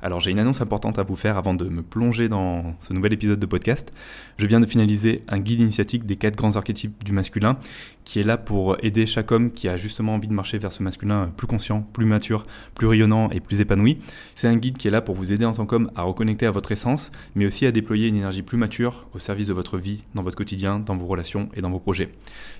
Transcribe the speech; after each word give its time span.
Alors 0.00 0.20
j'ai 0.20 0.30
une 0.30 0.38
annonce 0.38 0.60
importante 0.60 0.98
à 0.98 1.02
vous 1.02 1.16
faire 1.16 1.36
avant 1.36 1.54
de 1.54 1.68
me 1.68 1.82
plonger 1.82 2.28
dans 2.28 2.74
ce 2.80 2.92
nouvel 2.92 3.12
épisode 3.12 3.40
de 3.40 3.46
podcast. 3.46 3.92
Je 4.38 4.46
viens 4.46 4.60
de 4.60 4.66
finaliser 4.66 5.24
un 5.28 5.38
guide 5.38 5.60
initiatique 5.60 6.06
des 6.06 6.16
quatre 6.16 6.36
grands 6.36 6.56
archétypes 6.56 7.02
du 7.04 7.12
masculin 7.12 7.58
qui 8.08 8.20
est 8.20 8.22
là 8.22 8.38
pour 8.38 8.78
aider 8.82 9.04
chaque 9.04 9.32
homme 9.32 9.50
qui 9.50 9.68
a 9.68 9.76
justement 9.76 10.14
envie 10.14 10.28
de 10.28 10.32
marcher 10.32 10.56
vers 10.56 10.72
ce 10.72 10.82
masculin 10.82 11.30
plus 11.36 11.46
conscient, 11.46 11.82
plus 11.92 12.06
mature, 12.06 12.46
plus 12.74 12.86
rayonnant 12.86 13.28
et 13.28 13.40
plus 13.40 13.60
épanoui. 13.60 13.98
C'est 14.34 14.48
un 14.48 14.56
guide 14.56 14.78
qui 14.78 14.88
est 14.88 14.90
là 14.90 15.02
pour 15.02 15.14
vous 15.14 15.30
aider 15.30 15.44
en 15.44 15.52
tant 15.52 15.66
qu'homme 15.66 15.90
à 15.94 16.04
reconnecter 16.04 16.46
à 16.46 16.50
votre 16.50 16.72
essence, 16.72 17.12
mais 17.34 17.44
aussi 17.44 17.66
à 17.66 17.70
déployer 17.70 18.08
une 18.08 18.16
énergie 18.16 18.40
plus 18.40 18.56
mature 18.56 19.06
au 19.12 19.18
service 19.18 19.46
de 19.46 19.52
votre 19.52 19.76
vie, 19.76 20.04
dans 20.14 20.22
votre 20.22 20.36
quotidien, 20.36 20.78
dans 20.78 20.96
vos 20.96 21.04
relations 21.04 21.50
et 21.52 21.60
dans 21.60 21.68
vos 21.68 21.80
projets. 21.80 22.08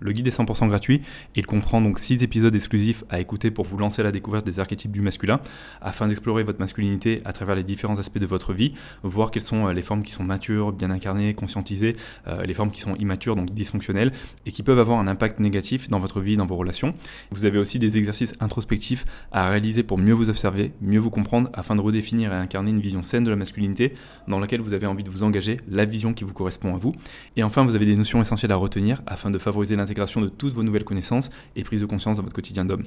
Le 0.01 0.13
guide 0.13 0.27
est 0.27 0.39
100% 0.39 0.69
gratuit 0.69 1.01
il 1.35 1.47
comprend 1.47 1.81
donc 1.81 1.99
6 1.99 2.23
épisodes 2.23 2.55
exclusifs 2.55 3.05
à 3.09 3.21
écouter 3.21 3.51
pour 3.51 3.65
vous 3.65 3.79
lancer 3.79 4.03
à 4.03 4.05
la 4.05 4.13
découverte 4.13 4.45
des 4.45 4.61
archétypes 4.61 4.91
du 4.91 5.01
masculin 5.01 5.41
afin 5.81 6.09
d'explorer 6.09 6.43
votre 6.43 6.59
masculinité 6.59 7.23
à 7.25 7.33
travers 7.33 7.55
les 7.55 7.63
différents 7.63 7.99
aspects 7.99 8.19
de 8.19 8.27
votre 8.27 8.53
vie, 8.53 8.75
voir 9.03 9.31
quelles 9.31 9.43
sont 9.43 9.69
euh, 9.69 9.73
les 9.73 9.83
formes 9.83 10.03
qui 10.03 10.13
sont 10.13 10.25
matures, 10.25 10.73
bien 10.73 10.91
incarnées, 10.91 11.35
conscientisées, 11.35 11.95
euh, 12.27 12.45
les 12.45 12.55
formes 12.55 12.71
qui 12.71 12.81
sont 12.81 12.95
immatures, 12.97 13.37
donc 13.37 13.51
dysfonctionnelles, 13.55 14.13
et 14.47 14.53
qui 14.53 14.63
peuvent 14.63 14.79
avoir 14.79 14.99
un 14.99 15.07
impact 15.07 15.38
négatif 15.41 15.89
dans 15.89 15.99
votre 15.99 16.21
vie, 16.21 16.37
dans 16.37 16.47
vos 16.47 16.57
relations. 16.57 16.95
Vous 17.31 17.47
avez 17.47 17.59
aussi 17.59 17.79
des 17.79 17.97
exercices 17.97 18.35
introspectifs 18.41 19.05
à 19.33 19.49
réaliser 19.49 19.83
pour 19.83 19.99
mieux 19.99 20.13
vous 20.13 20.31
observer, 20.31 20.73
mieux 20.81 20.99
vous 20.99 21.11
comprendre, 21.11 21.51
afin 21.53 21.77
de 21.77 21.81
redéfinir 21.81 22.33
et 22.33 22.37
incarner 22.37 22.71
une 22.71 22.81
vision 22.81 23.03
saine 23.03 23.25
de 23.25 23.31
la 23.31 23.37
masculinité 23.37 23.95
dans 24.27 24.41
laquelle 24.41 24.61
vous 24.61 24.75
avez 24.75 24.87
envie 24.87 25.05
de 25.05 25.11
vous 25.11 25.23
engager, 25.23 25.59
la 25.69 25.85
vision 25.85 26.15
qui 26.15 26.25
vous 26.25 26.33
correspond 26.33 26.75
à 26.75 26.79
vous. 26.79 26.93
Et 27.37 27.43
enfin, 27.43 27.65
vous 27.65 27.75
avez 27.77 27.87
des 27.87 27.97
notions 27.97 28.21
essentielles 28.21 28.53
à 28.53 28.57
retenir 28.57 29.03
afin 29.07 29.31
de 29.31 29.39
favoriser 29.39 29.77
l'intégration 29.77 30.21
de 30.21 30.29
toutes 30.29 30.53
vos 30.53 30.63
nouvelles 30.63 30.85
connaissances 30.85 31.31
et 31.57 31.63
prise 31.63 31.81
de 31.81 31.87
conscience 31.87 32.17
dans 32.17 32.23
votre 32.23 32.35
quotidien 32.35 32.65
d'homme. 32.65 32.85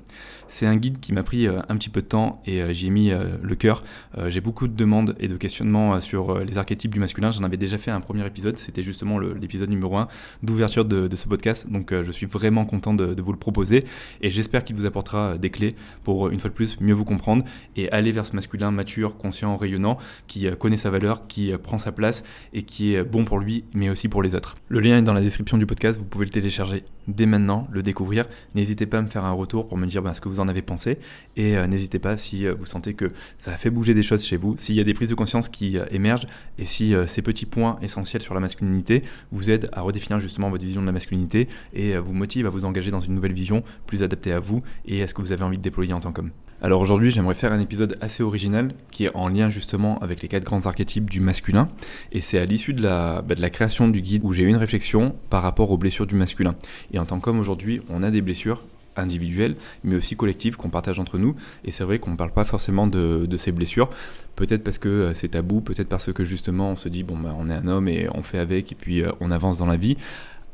C'est 0.47 0.65
un 0.65 0.75
guide 0.75 0.99
qui 0.99 1.13
m'a 1.13 1.23
pris 1.23 1.47
euh, 1.47 1.61
un 1.69 1.77
petit 1.77 1.89
peu 1.89 2.01
de 2.01 2.07
temps 2.07 2.41
et 2.45 2.73
j'y 2.73 2.87
ai 2.87 2.89
mis 2.89 3.11
le 3.11 3.55
cœur. 3.55 3.83
J'ai 4.27 4.41
beaucoup 4.41 4.67
de 4.67 4.75
demandes 4.75 5.15
et 5.19 5.27
de 5.27 5.37
questionnements 5.37 5.95
euh, 5.95 5.99
sur 5.99 6.31
euh, 6.31 6.43
les 6.43 6.57
archétypes 6.57 6.91
du 6.91 6.99
masculin. 6.99 7.31
J'en 7.31 7.43
avais 7.43 7.57
déjà 7.57 7.77
fait 7.77 7.91
un 7.91 8.01
premier 8.01 8.25
épisode, 8.25 8.57
c'était 8.57 8.83
justement 8.83 9.19
l'épisode 9.19 9.69
numéro 9.69 9.97
1 9.97 10.07
d'ouverture 10.43 10.85
de, 10.85 11.15
ce 11.15 11.27
podcast. 11.27 11.69
Donc 11.69 11.91
euh, 11.91 12.03
je 12.03 12.11
suis 12.11 12.25
vraiment 12.25 12.40
content 12.65 12.93
de, 12.93 13.21
vous 13.21 13.31
le 13.31 13.37
proposer 13.37 13.85
et 14.21 14.31
j'espère 14.31 14.63
qu'il 14.63 14.75
vous 14.75 14.85
apportera 14.85 15.37
des 15.37 15.49
clés 15.49 15.75
pour 16.03 16.29
une 16.29 16.39
fois 16.39 16.49
de 16.49 16.55
plus 16.55 16.79
mieux 16.81 16.93
vous 16.93 17.05
comprendre 17.05 17.45
et 17.75 17.91
aller 17.91 18.11
vers 18.11 18.25
ce 18.25 18.35
masculin 18.35 18.71
mature, 18.71 19.17
conscient, 19.17 19.55
rayonnant, 19.57 19.97
qui 20.27 20.47
connaît 20.57 20.77
sa 20.77 20.89
valeur, 20.89 21.27
qui 21.27 21.51
prend 21.61 21.77
sa 21.77 21.91
place 21.91 22.23
et 22.53 22.63
qui 22.63 22.95
est 22.95 23.03
bon 23.03 23.25
pour 23.25 23.39
lui 23.39 23.63
mais 23.73 23.89
aussi 23.89 24.07
pour 24.07 24.23
les 24.23 24.35
autres. 24.35 24.55
Le 24.69 24.79
lien 24.79 24.97
est 24.97 25.03
dans 25.03 25.13
la 25.13 25.21
description 25.21 25.57
du 25.57 25.65
podcast, 25.65 25.99
vous 25.99 26.05
pouvez 26.05 26.25
le 26.25 26.31
télécharger 26.31 26.83
dès 27.07 27.25
maintenant, 27.25 27.67
le 27.71 27.83
découvrir. 27.83 28.25
N'hésitez 28.55 28.85
pas 28.85 28.99
à 28.99 29.01
me 29.01 29.09
faire 29.09 29.25
un 29.25 29.31
retour 29.31 29.67
pour 29.67 29.77
me 29.77 29.85
dire 29.85 30.01
ben, 30.01 30.13
ce 30.13 30.21
que 30.21 30.29
vous 30.29 30.39
en 30.39 30.47
avez 30.47 30.61
pensé 30.61 30.97
et 31.35 31.55
n'hésitez 31.67 31.99
pas 31.99 32.17
si 32.17 32.47
vous 32.47 32.65
sentez 32.65 32.93
que 32.93 33.07
ça 33.37 33.57
fait 33.57 33.69
bouger 33.69 33.93
des 33.93 34.03
choses 34.03 34.23
chez 34.25 34.37
vous, 34.37 34.55
s'il 34.57 34.75
y 34.75 34.79
a 34.79 34.83
des 34.83 34.93
prises 34.93 35.09
de 35.09 35.15
conscience 35.15 35.49
qui 35.49 35.77
euh, 35.77 35.85
émergent 35.91 36.25
et 36.57 36.65
si 36.65 36.95
euh, 36.95 37.07
ces 37.07 37.21
petits 37.21 37.45
points 37.45 37.77
essentiels 37.81 38.21
sur 38.21 38.33
la 38.33 38.39
masculinité 38.39 39.01
vous 39.31 39.49
aident 39.49 39.69
à 39.73 39.81
redéfinir 39.81 40.19
justement 40.19 40.49
votre 40.49 40.63
vision 40.63 40.81
de 40.81 40.85
la 40.85 40.91
masculinité 40.91 41.47
et 41.73 41.95
euh, 41.95 41.99
vous 41.99 42.13
motivent 42.13 42.30
à 42.39 42.49
vous 42.49 42.65
engager 42.65 42.91
dans 42.91 43.01
une 43.01 43.13
nouvelle 43.13 43.33
vision 43.33 43.63
plus 43.85 44.03
adaptée 44.03 44.31
à 44.31 44.39
vous 44.39 44.61
et 44.85 45.03
à 45.03 45.07
ce 45.07 45.13
que 45.13 45.21
vous 45.21 45.31
avez 45.31 45.43
envie 45.43 45.57
de 45.57 45.63
déployer 45.63 45.93
en 45.93 45.99
tant 45.99 46.11
qu'homme. 46.11 46.31
Alors 46.63 46.79
aujourd'hui, 46.79 47.09
j'aimerais 47.09 47.33
faire 47.33 47.51
un 47.51 47.59
épisode 47.59 47.97
assez 48.01 48.21
original 48.21 48.71
qui 48.91 49.05
est 49.05 49.15
en 49.15 49.29
lien 49.29 49.49
justement 49.49 49.97
avec 49.97 50.21
les 50.21 50.27
quatre 50.27 50.43
grands 50.43 50.63
archétypes 50.67 51.09
du 51.09 51.19
masculin. 51.19 51.69
Et 52.11 52.21
c'est 52.21 52.37
à 52.37 52.45
l'issue 52.45 52.73
de 52.73 52.83
la, 52.83 53.23
bah, 53.23 53.49
création 53.49 53.87
du 53.87 54.01
guide 54.01 54.23
où 54.23 54.31
j'ai 54.31 54.43
eu 54.43 54.47
une 54.47 54.57
réflexion 54.57 55.15
par 55.31 55.41
rapport 55.41 55.71
aux 55.71 55.77
blessures 55.77 56.05
du 56.05 56.13
masculin. 56.13 56.55
Et 56.93 56.99
en 56.99 57.05
tant 57.05 57.19
qu'homme 57.19 57.39
aujourd'hui, 57.39 57.81
on 57.89 58.03
a 58.03 58.11
des 58.11 58.21
blessures 58.21 58.63
individuelles, 58.95 59.55
mais 59.83 59.95
aussi 59.95 60.15
collectives 60.15 60.55
qu'on 60.55 60.69
partage 60.69 60.99
entre 60.99 61.17
nous. 61.17 61.35
Et 61.65 61.71
c'est 61.71 61.83
vrai 61.83 61.97
qu'on 61.97 62.11
ne 62.11 62.15
parle 62.15 62.31
pas 62.31 62.43
forcément 62.43 62.85
de, 62.85 63.27
ces 63.37 63.51
blessures. 63.51 63.89
Peut-être 64.35 64.63
parce 64.63 64.77
que 64.77 64.89
euh, 64.89 65.13
c'est 65.15 65.29
tabou, 65.29 65.61
peut-être 65.61 65.89
parce 65.89 66.13
que 66.13 66.23
justement 66.23 66.71
on 66.71 66.75
se 66.75 66.89
dit, 66.89 67.01
bon, 67.01 67.17
bah, 67.17 67.33
on 67.37 67.49
est 67.49 67.53
un 67.53 67.67
homme 67.67 67.87
et 67.87 68.07
on 68.13 68.21
fait 68.21 68.37
avec, 68.37 68.71
et 68.71 68.75
puis 68.75 69.01
euh, 69.01 69.11
on 69.19 69.31
avance 69.31 69.57
dans 69.57 69.65
la 69.65 69.77
vie 69.77 69.97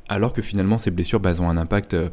alors 0.09 0.34
que 0.34 0.41
finalement 0.41 0.78
ces 0.78 0.91
blessures 0.91 1.19
bah, 1.19 1.31
ont 1.40 1.50
un 1.50 1.57
impact 1.57 1.94
euh, 1.94 2.09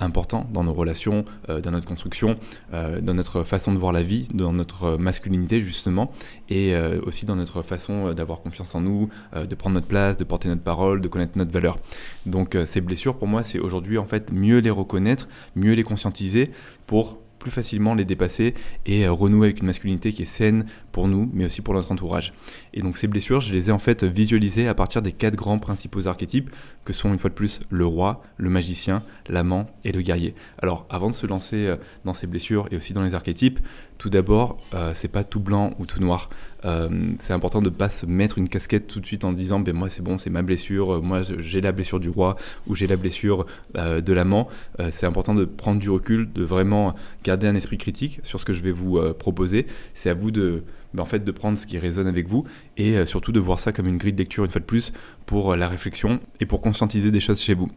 important 0.00 0.46
dans 0.52 0.64
nos 0.64 0.72
relations, 0.72 1.24
dans 1.48 1.70
notre 1.70 1.86
construction, 1.86 2.34
dans 2.72 3.14
notre 3.14 3.44
façon 3.44 3.72
de 3.72 3.78
voir 3.78 3.92
la 3.92 4.02
vie, 4.02 4.28
dans 4.34 4.52
notre 4.52 4.96
masculinité 4.96 5.60
justement, 5.60 6.10
et 6.48 6.74
aussi 7.04 7.24
dans 7.24 7.36
notre 7.36 7.62
façon 7.62 8.12
d'avoir 8.14 8.40
confiance 8.40 8.74
en 8.74 8.80
nous, 8.80 9.08
de 9.32 9.54
prendre 9.54 9.74
notre 9.74 9.86
place, 9.86 10.16
de 10.16 10.24
porter 10.24 10.48
notre 10.48 10.62
parole, 10.62 11.00
de 11.00 11.06
connaître 11.06 11.38
notre 11.38 11.52
valeur. 11.52 11.78
Donc 12.24 12.58
ces 12.64 12.80
blessures 12.80 13.16
pour 13.16 13.28
moi 13.28 13.44
c'est 13.44 13.60
aujourd'hui 13.60 13.98
en 13.98 14.06
fait 14.06 14.32
mieux 14.32 14.58
les 14.58 14.70
reconnaître, 14.70 15.28
mieux 15.54 15.74
les 15.74 15.84
conscientiser 15.84 16.50
pour 16.88 17.18
plus 17.46 17.52
facilement 17.52 17.94
les 17.94 18.04
dépasser 18.04 18.54
et 18.86 19.06
euh, 19.06 19.12
renouer 19.12 19.48
avec 19.48 19.60
une 19.60 19.66
masculinité 19.66 20.12
qui 20.12 20.22
est 20.22 20.24
saine 20.24 20.66
pour 20.96 21.08
nous, 21.08 21.28
mais 21.34 21.44
aussi 21.44 21.60
pour 21.60 21.74
notre 21.74 21.92
entourage. 21.92 22.32
Et 22.72 22.80
donc 22.80 22.96
ces 22.96 23.06
blessures, 23.06 23.42
je 23.42 23.52
les 23.52 23.68
ai 23.68 23.70
en 23.70 23.78
fait 23.78 24.02
visualisées 24.02 24.66
à 24.66 24.72
partir 24.72 25.02
des 25.02 25.12
quatre 25.12 25.34
grands 25.34 25.58
principaux 25.58 26.08
archétypes 26.08 26.48
que 26.86 26.94
sont 26.94 27.12
une 27.12 27.18
fois 27.18 27.28
de 27.28 27.34
plus 27.34 27.60
le 27.68 27.84
roi, 27.84 28.22
le 28.38 28.48
magicien, 28.48 29.02
l'amant 29.28 29.66
et 29.84 29.92
le 29.92 30.00
guerrier. 30.00 30.34
Alors 30.62 30.86
avant 30.88 31.10
de 31.10 31.14
se 31.14 31.26
lancer 31.26 31.66
euh, 31.66 31.76
dans 32.06 32.14
ces 32.14 32.26
blessures 32.26 32.66
et 32.70 32.76
aussi 32.76 32.94
dans 32.94 33.02
les 33.02 33.14
archétypes, 33.14 33.58
tout 33.98 34.08
d'abord, 34.08 34.56
euh, 34.72 34.92
c'est 34.94 35.08
pas 35.08 35.22
tout 35.22 35.40
blanc 35.40 35.74
ou 35.78 35.84
tout 35.84 36.00
noir. 36.00 36.30
Euh, 36.64 36.88
c'est 37.18 37.34
important 37.34 37.60
de 37.60 37.68
pas 37.68 37.90
se 37.90 38.06
mettre 38.06 38.38
une 38.38 38.48
casquette 38.48 38.86
tout 38.86 39.00
de 39.00 39.06
suite 39.06 39.24
en 39.24 39.34
disant 39.34 39.60
ben 39.60 39.74
moi 39.74 39.90
c'est 39.90 40.02
bon 40.02 40.16
c'est 40.16 40.30
ma 40.30 40.40
blessure 40.40 41.02
moi 41.02 41.20
j'ai 41.22 41.60
la 41.60 41.70
blessure 41.70 42.00
du 42.00 42.08
roi 42.08 42.36
ou 42.66 42.74
j'ai 42.74 42.86
la 42.86 42.96
blessure 42.96 43.44
de 43.74 44.12
l'amant 44.12 44.48
c'est 44.90 45.06
important 45.06 45.34
de 45.34 45.44
prendre 45.44 45.78
du 45.78 45.90
recul 45.90 46.32
de 46.32 46.42
vraiment 46.42 46.94
garder 47.22 47.46
un 47.46 47.54
esprit 47.54 47.76
critique 47.76 48.20
sur 48.24 48.40
ce 48.40 48.46
que 48.46 48.54
je 48.54 48.62
vais 48.62 48.72
vous 48.72 48.98
proposer 49.12 49.66
c'est 49.94 50.10
à 50.10 50.14
vous 50.14 50.30
de 50.30 50.64
ben, 50.96 51.02
en 51.02 51.06
fait 51.06 51.24
de 51.24 51.32
prendre 51.32 51.58
ce 51.58 51.66
qui 51.66 51.78
résonne 51.78 52.06
avec 52.06 52.28
vous 52.28 52.44
et 52.76 53.04
surtout 53.04 53.32
de 53.32 53.40
voir 53.40 53.60
ça 53.60 53.72
comme 53.72 53.86
une 53.86 53.98
grille 53.98 54.12
de 54.12 54.18
lecture 54.18 54.44
une 54.44 54.50
fois 54.50 54.60
de 54.60 54.66
plus 54.66 54.92
pour 55.26 55.54
la 55.54 55.68
réflexion 55.68 56.20
et 56.40 56.46
pour 56.46 56.60
conscientiser 56.60 57.10
des 57.10 57.20
choses 57.20 57.40
chez 57.40 57.54
vous. 57.54 57.68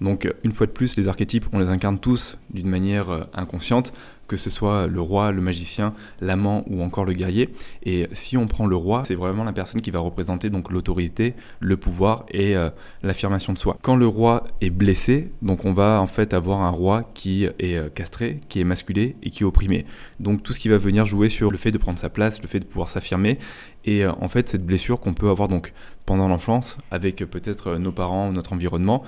Donc 0.00 0.28
une 0.42 0.52
fois 0.52 0.66
de 0.66 0.72
plus, 0.72 0.96
les 0.96 1.06
archétypes, 1.06 1.46
on 1.52 1.58
les 1.60 1.68
incarne 1.68 1.98
tous 1.98 2.36
d'une 2.50 2.68
manière 2.68 3.28
inconsciente 3.32 3.92
que 4.26 4.36
ce 4.36 4.50
soit 4.50 4.86
le 4.86 5.00
roi, 5.00 5.32
le 5.32 5.40
magicien, 5.40 5.94
l'amant 6.20 6.62
ou 6.68 6.82
encore 6.82 7.04
le 7.04 7.12
guerrier. 7.12 7.48
Et 7.84 8.08
si 8.12 8.36
on 8.36 8.46
prend 8.46 8.66
le 8.66 8.76
roi, 8.76 9.02
c'est 9.06 9.14
vraiment 9.14 9.44
la 9.44 9.52
personne 9.52 9.80
qui 9.80 9.90
va 9.90 10.00
représenter 10.00 10.50
donc 10.50 10.70
l'autorité, 10.70 11.34
le 11.60 11.76
pouvoir 11.76 12.26
et 12.30 12.56
euh, 12.56 12.70
l'affirmation 13.02 13.52
de 13.52 13.58
soi. 13.58 13.76
Quand 13.82 13.96
le 13.96 14.06
roi 14.06 14.44
est 14.60 14.70
blessé, 14.70 15.32
donc 15.42 15.64
on 15.64 15.72
va 15.72 16.00
en 16.00 16.06
fait 16.06 16.34
avoir 16.34 16.62
un 16.62 16.70
roi 16.70 17.10
qui 17.14 17.44
est 17.44 17.76
euh, 17.76 17.88
castré, 17.88 18.40
qui 18.48 18.60
est 18.60 18.64
masculé 18.64 19.16
et 19.22 19.30
qui 19.30 19.42
est 19.42 19.46
opprimé. 19.46 19.86
Donc 20.20 20.42
tout 20.42 20.52
ce 20.52 20.60
qui 20.60 20.68
va 20.68 20.78
venir 20.78 21.04
jouer 21.04 21.28
sur 21.28 21.50
le 21.50 21.58
fait 21.58 21.70
de 21.70 21.78
prendre 21.78 21.98
sa 21.98 22.10
place, 22.10 22.40
le 22.42 22.48
fait 22.48 22.60
de 22.60 22.66
pouvoir 22.66 22.88
s'affirmer 22.88 23.38
et 23.84 24.04
euh, 24.04 24.12
en 24.20 24.28
fait 24.28 24.48
cette 24.48 24.64
blessure 24.64 25.00
qu'on 25.00 25.14
peut 25.14 25.28
avoir 25.28 25.48
donc 25.48 25.72
pendant 26.06 26.28
l'enfance 26.28 26.78
avec 26.90 27.16
peut-être 27.16 27.76
nos 27.76 27.92
parents 27.92 28.28
ou 28.28 28.32
notre 28.32 28.52
environnement 28.52 29.04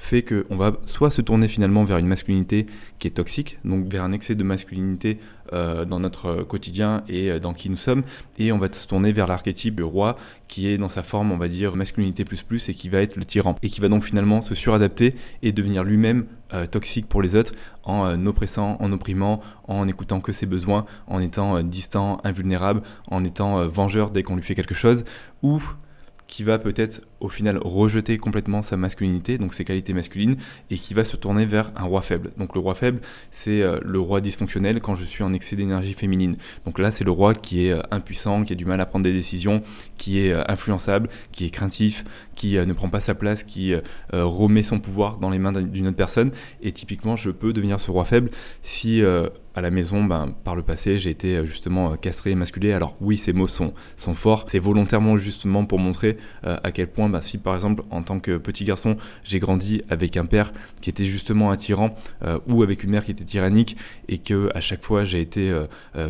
fait 0.00 0.22
qu'on 0.22 0.56
va 0.56 0.72
soit 0.86 1.10
se 1.10 1.20
tourner 1.20 1.46
finalement 1.46 1.84
vers 1.84 1.98
une 1.98 2.06
masculinité 2.06 2.66
qui 2.98 3.06
est 3.06 3.12
toxique, 3.12 3.58
donc 3.66 3.86
vers 3.92 4.02
un 4.02 4.12
excès 4.12 4.34
de 4.34 4.42
masculinité 4.42 5.18
euh, 5.52 5.84
dans 5.84 6.00
notre 6.00 6.42
quotidien 6.42 7.04
et 7.06 7.30
euh, 7.30 7.38
dans 7.38 7.52
qui 7.52 7.68
nous 7.68 7.76
sommes, 7.76 8.02
et 8.38 8.50
on 8.50 8.58
va 8.58 8.72
se 8.72 8.88
tourner 8.88 9.12
vers 9.12 9.26
l'archétype 9.26 9.78
roi 9.82 10.16
qui 10.48 10.68
est 10.68 10.78
dans 10.78 10.88
sa 10.88 11.02
forme, 11.02 11.32
on 11.32 11.36
va 11.36 11.48
dire, 11.48 11.76
masculinité 11.76 12.24
plus 12.24 12.42
plus 12.42 12.70
et 12.70 12.74
qui 12.74 12.88
va 12.88 13.02
être 13.02 13.16
le 13.16 13.26
tyran, 13.26 13.56
et 13.62 13.68
qui 13.68 13.82
va 13.82 13.88
donc 13.88 14.02
finalement 14.02 14.40
se 14.40 14.54
suradapter 14.54 15.14
et 15.42 15.52
devenir 15.52 15.84
lui-même 15.84 16.24
euh, 16.54 16.64
toxique 16.64 17.06
pour 17.06 17.20
les 17.20 17.36
autres 17.36 17.52
en 17.84 18.26
oppressant, 18.26 18.78
en 18.80 18.92
opprimant, 18.92 19.40
en 19.68 19.86
écoutant 19.86 20.20
que 20.20 20.32
ses 20.32 20.46
besoins, 20.46 20.86
en 21.08 21.20
étant 21.20 21.62
distant, 21.62 22.20
invulnérable, 22.24 22.82
en 23.10 23.24
étant 23.24 23.66
vengeur 23.66 24.10
dès 24.10 24.22
qu'on 24.22 24.36
lui 24.36 24.42
fait 24.42 24.54
quelque 24.54 24.74
chose, 24.74 25.04
ou 25.42 25.60
qui 26.26 26.44
va 26.44 26.58
peut-être 26.58 27.02
au 27.20 27.28
final 27.28 27.58
rejeter 27.62 28.18
complètement 28.18 28.62
sa 28.62 28.76
masculinité, 28.76 29.38
donc 29.38 29.54
ses 29.54 29.64
qualités 29.64 29.92
masculines, 29.92 30.36
et 30.70 30.76
qui 30.76 30.94
va 30.94 31.04
se 31.04 31.16
tourner 31.16 31.44
vers 31.44 31.70
un 31.76 31.84
roi 31.84 32.00
faible. 32.00 32.32
Donc 32.38 32.54
le 32.54 32.60
roi 32.60 32.74
faible, 32.74 33.00
c'est 33.30 33.62
euh, 33.62 33.78
le 33.84 34.00
roi 34.00 34.20
dysfonctionnel 34.20 34.80
quand 34.80 34.94
je 34.94 35.04
suis 35.04 35.22
en 35.22 35.32
excès 35.32 35.56
d'énergie 35.56 35.94
féminine. 35.94 36.36
Donc 36.64 36.78
là, 36.78 36.90
c'est 36.90 37.04
le 37.04 37.10
roi 37.10 37.34
qui 37.34 37.66
est 37.66 37.72
euh, 37.72 37.82
impuissant, 37.90 38.44
qui 38.44 38.52
a 38.52 38.56
du 38.56 38.64
mal 38.64 38.80
à 38.80 38.86
prendre 38.86 39.04
des 39.04 39.12
décisions, 39.12 39.60
qui 39.96 40.20
est 40.20 40.32
euh, 40.32 40.42
influençable, 40.48 41.08
qui 41.32 41.44
est 41.44 41.50
craintif, 41.50 42.04
qui 42.34 42.54
ne 42.54 42.72
prend 42.72 42.88
pas 42.88 43.00
sa 43.00 43.14
place, 43.14 43.42
qui 43.42 43.74
remet 44.12 44.62
son 44.62 44.80
pouvoir 44.80 45.18
dans 45.18 45.28
les 45.28 45.38
mains 45.38 45.52
d'une 45.52 45.88
autre 45.88 45.96
personne. 45.96 46.30
Et 46.62 46.72
typiquement, 46.72 47.14
je 47.14 47.30
peux 47.30 47.52
devenir 47.52 47.80
ce 47.80 47.90
roi 47.90 48.06
faible 48.06 48.30
si 48.62 49.02
à 49.02 49.60
la 49.60 49.70
maison, 49.70 50.02
ben, 50.04 50.34
par 50.42 50.56
le 50.56 50.62
passé, 50.62 50.98
j'ai 50.98 51.10
été 51.10 51.44
justement 51.44 51.96
castré, 51.96 52.34
masculé. 52.34 52.72
Alors 52.72 52.96
oui, 53.02 53.18
ces 53.18 53.34
mots 53.34 53.46
sont, 53.46 53.74
sont 53.96 54.14
forts. 54.14 54.46
C'est 54.48 54.58
volontairement 54.58 55.18
justement 55.18 55.66
pour 55.66 55.78
montrer 55.78 56.16
à 56.42 56.72
quel 56.72 56.86
point 56.86 57.09
bah, 57.10 57.20
si 57.20 57.38
par 57.38 57.54
exemple 57.54 57.82
en 57.90 58.02
tant 58.02 58.20
que 58.20 58.36
petit 58.38 58.64
garçon 58.64 58.96
j'ai 59.24 59.38
grandi 59.38 59.82
avec 59.90 60.16
un 60.16 60.26
père 60.26 60.52
qui 60.80 60.90
était 60.90 61.04
justement 61.04 61.50
un 61.50 61.56
tyran 61.56 61.94
ou 62.46 62.62
avec 62.62 62.84
une 62.84 62.90
mère 62.90 63.04
qui 63.04 63.10
était 63.10 63.24
tyrannique 63.24 63.76
et 64.08 64.18
que 64.18 64.50
à 64.54 64.60
chaque 64.60 64.82
fois 64.82 65.04
j'ai 65.04 65.20
été 65.20 65.52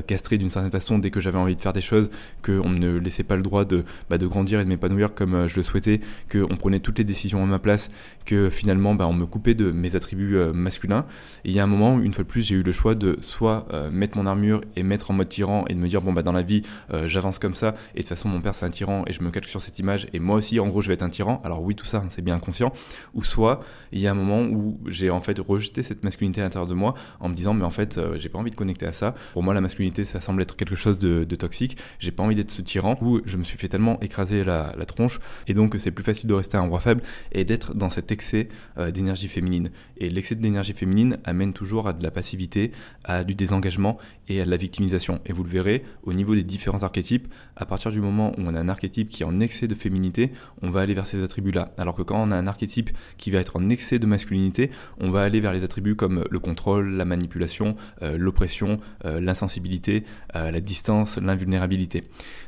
castré 0.07 0.39
d'une 0.39 0.49
certaine 0.49 0.71
façon 0.71 0.99
dès 0.99 1.11
que 1.11 1.21
j'avais 1.21 1.39
envie 1.39 1.57
de 1.57 1.61
faire 1.61 1.73
des 1.73 1.81
choses, 1.81 2.11
qu'on 2.45 2.69
ne 2.69 2.99
laissait 2.99 3.23
pas 3.23 3.37
le 3.37 3.43
droit 3.43 3.65
de, 3.65 3.85
bah, 4.09 4.19
de 4.19 4.27
grandir 4.27 4.61
et 4.61 4.65
de 4.65 4.69
m'épanouir 4.69 5.15
comme 5.15 5.47
je 5.47 5.57
le 5.57 5.63
souhaitais, 5.63 6.01
qu'on 6.31 6.57
prenait 6.57 6.81
toutes 6.81 6.99
les 6.99 7.05
décisions 7.05 7.43
à 7.43 7.47
ma 7.47 7.59
place, 7.59 7.91
que 8.25 8.51
finalement 8.51 8.95
bah, 8.95 9.07
on 9.07 9.13
me 9.13 9.27
coupait 9.27 9.55
de 9.55 9.71
mes 9.71 9.97
attributs 9.97 10.39
masculins. 10.53 11.07
Et 11.45 11.51
il 11.51 11.55
y 11.55 11.61
a 11.61 11.65
un 11.65 11.69
moment, 11.69 11.99
une 12.01 12.13
fois 12.13 12.25
de 12.25 12.29
plus, 12.29 12.43
j'ai 12.47 12.55
eu 12.57 12.63
le 12.63 12.73
choix 12.73 12.95
de 12.95 13.19
soit 13.23 13.67
mettre 13.93 14.19
mon 14.19 14.27
armure 14.27 14.61
et 14.77 14.83
mettre 14.83 15.11
en 15.11 15.15
mode 15.15 15.29
tyran 15.29 15.65
et 15.69 15.75
de 15.75 15.79
me 15.79 15.89
dire 15.89 16.01
bon 16.01 16.13
bah 16.13 16.23
dans 16.23 16.33
la 16.33 16.43
vie 16.43 16.63
j'avance 17.05 17.39
comme 17.39 17.55
ça 17.55 17.75
et 17.95 17.99
de 17.99 18.03
toute 18.03 18.09
façon 18.09 18.29
mon 18.29 18.41
père 18.41 18.55
c'est 18.55 18.67
un 18.67 18.71
tyran 18.71 19.05
et 19.07 19.13
je 19.13 19.23
me 19.23 19.31
calque 19.31 19.49
sur 19.49 19.61
cette 19.61 19.79
image 19.79 20.07
et 20.13 20.19
moi 20.19 20.37
aussi 20.37 20.61
en 20.61 20.69
gros 20.69 20.83
je 20.83 20.89
être 20.93 21.03
un 21.03 21.11
tyran. 21.11 21.41
Alors 21.45 21.63
oui 21.63 21.75
tout 21.75 21.87
ça 21.87 22.05
c'est 22.11 22.23
bien 22.23 22.37
inconscient. 22.37 22.73
Ou 23.15 23.25
soit 23.25 23.61
il 23.93 24.01
y 24.01 24.07
a 24.07 24.11
un 24.11 24.15
moment 24.15 24.43
où 24.43 24.79
j'ai 24.87 25.11
en 25.11 25.21
fait 25.21 25.39
rejeté 25.39 25.83
cette 25.83 26.05
masculinité 26.05 26.41
à 26.41 26.45
l'intérieur 26.45 26.69
de 26.69 26.75
moi 26.75 26.95
en 27.21 27.29
me 27.29 27.35
disant 27.35 27.55
mais 27.55 27.65
en 27.65 27.71
fait 27.71 28.01
j'ai 28.17 28.29
pas 28.29 28.39
envie 28.39 28.51
de 28.51 28.57
connecter 28.57 28.87
à 28.87 28.93
ça. 28.93 29.15
Pour 29.33 29.43
moi 29.43 29.55
la 29.55 29.61
masculinité 29.61 30.05
ça 30.05 30.21
semble 30.21 30.43
être 30.43 30.57
quelque 30.57 30.77
chose 30.77 30.99
de, 30.99 31.25
toxique. 31.35 31.77
J'ai 31.99 32.11
pas 32.11 32.23
envie 32.23 32.35
d'être 32.35 32.51
ce 32.51 32.63
tyran 32.63 32.99
où 33.01 33.21
je 33.25 33.37
me 33.37 33.45
suis 33.45 33.57
fait 33.57 33.69
tellement 33.69 33.99
écraser 34.01 34.45
la, 34.45 34.75
tronche 34.87 35.21
et 35.47 35.55
donc 35.55 35.77
c'est 35.79 35.91
plus 35.91 36.05
facile 36.05 36.29
de 36.29 36.35
rester 36.35 36.57
un 36.57 36.63
roi 36.63 36.81
faible 36.81 37.03
et 37.33 37.45
d'être 37.45 37.75
dans 37.75 37.91
cet 37.91 38.11
excès 38.11 38.49
d'énergie 38.93 39.29
féminine. 39.29 39.71
Et 39.97 40.11
l'excès 40.11 40.35
d'énergie 40.35 40.73
féminine 40.73 41.19
amène 41.25 41.53
toujours 41.53 41.89
à 41.89 41.93
de 41.93 42.03
la 42.03 42.11
passivité, 42.11 42.73
à 43.05 43.25
du 43.25 43.35
désengagement 43.35 43.99
et 44.29 44.41
à 44.41 44.45
de 44.45 44.51
la 44.51 44.57
victimisation. 44.57 45.21
Et 45.27 45.33
vous 45.33 45.45
le 45.45 45.51
verrez, 45.51 45.85
au 46.03 46.13
niveau 46.13 46.35
des 46.35 46.43
différents 46.43 46.83
archétypes, 46.83 47.29
à 47.57 47.67
partir 47.67 47.91
du 47.91 48.01
moment 48.01 48.33
où 48.39 48.43
on 48.43 48.55
a 48.55 48.61
un 48.61 48.69
archétype 48.69 49.09
qui 49.09 49.23
est 49.23 49.27
en 49.27 49.41
excès 49.41 49.69
de 49.69 49.75
féminité, 49.75 50.33
on 50.63 50.71
va 50.71 50.80
aller 50.81 50.95
vers 50.95 51.07
ces 51.07 51.23
attributs-là. 51.23 51.73
Alors 51.79 51.95
que 51.95 52.03
quand 52.03 52.21
on 52.21 52.31
a 52.31 52.37
un 52.37 52.47
archétype 52.47 52.91
qui 53.19 53.31
va 53.31 53.39
être 53.39 53.57
en 53.57 53.69
excès 53.69 53.99
de 53.99 54.07
masculinité, 54.07 54.71
on 54.99 55.11
va 55.11 55.23
aller 55.23 55.41
vers 55.41 55.53
les 55.53 55.65
attributs 55.65 55.97
comme 55.97 56.25
le 56.29 56.39
contrôle, 56.39 56.91
la 56.91 57.05
manipulation, 57.05 57.77
euh, 58.03 58.17
l'oppression, 58.19 58.81
euh, 59.05 59.21
l'insensibilité, 59.21 60.05
euh, 60.35 60.51
la 60.51 60.61
distance, 60.61 61.19
l'invulnérabilité. 61.19 62.05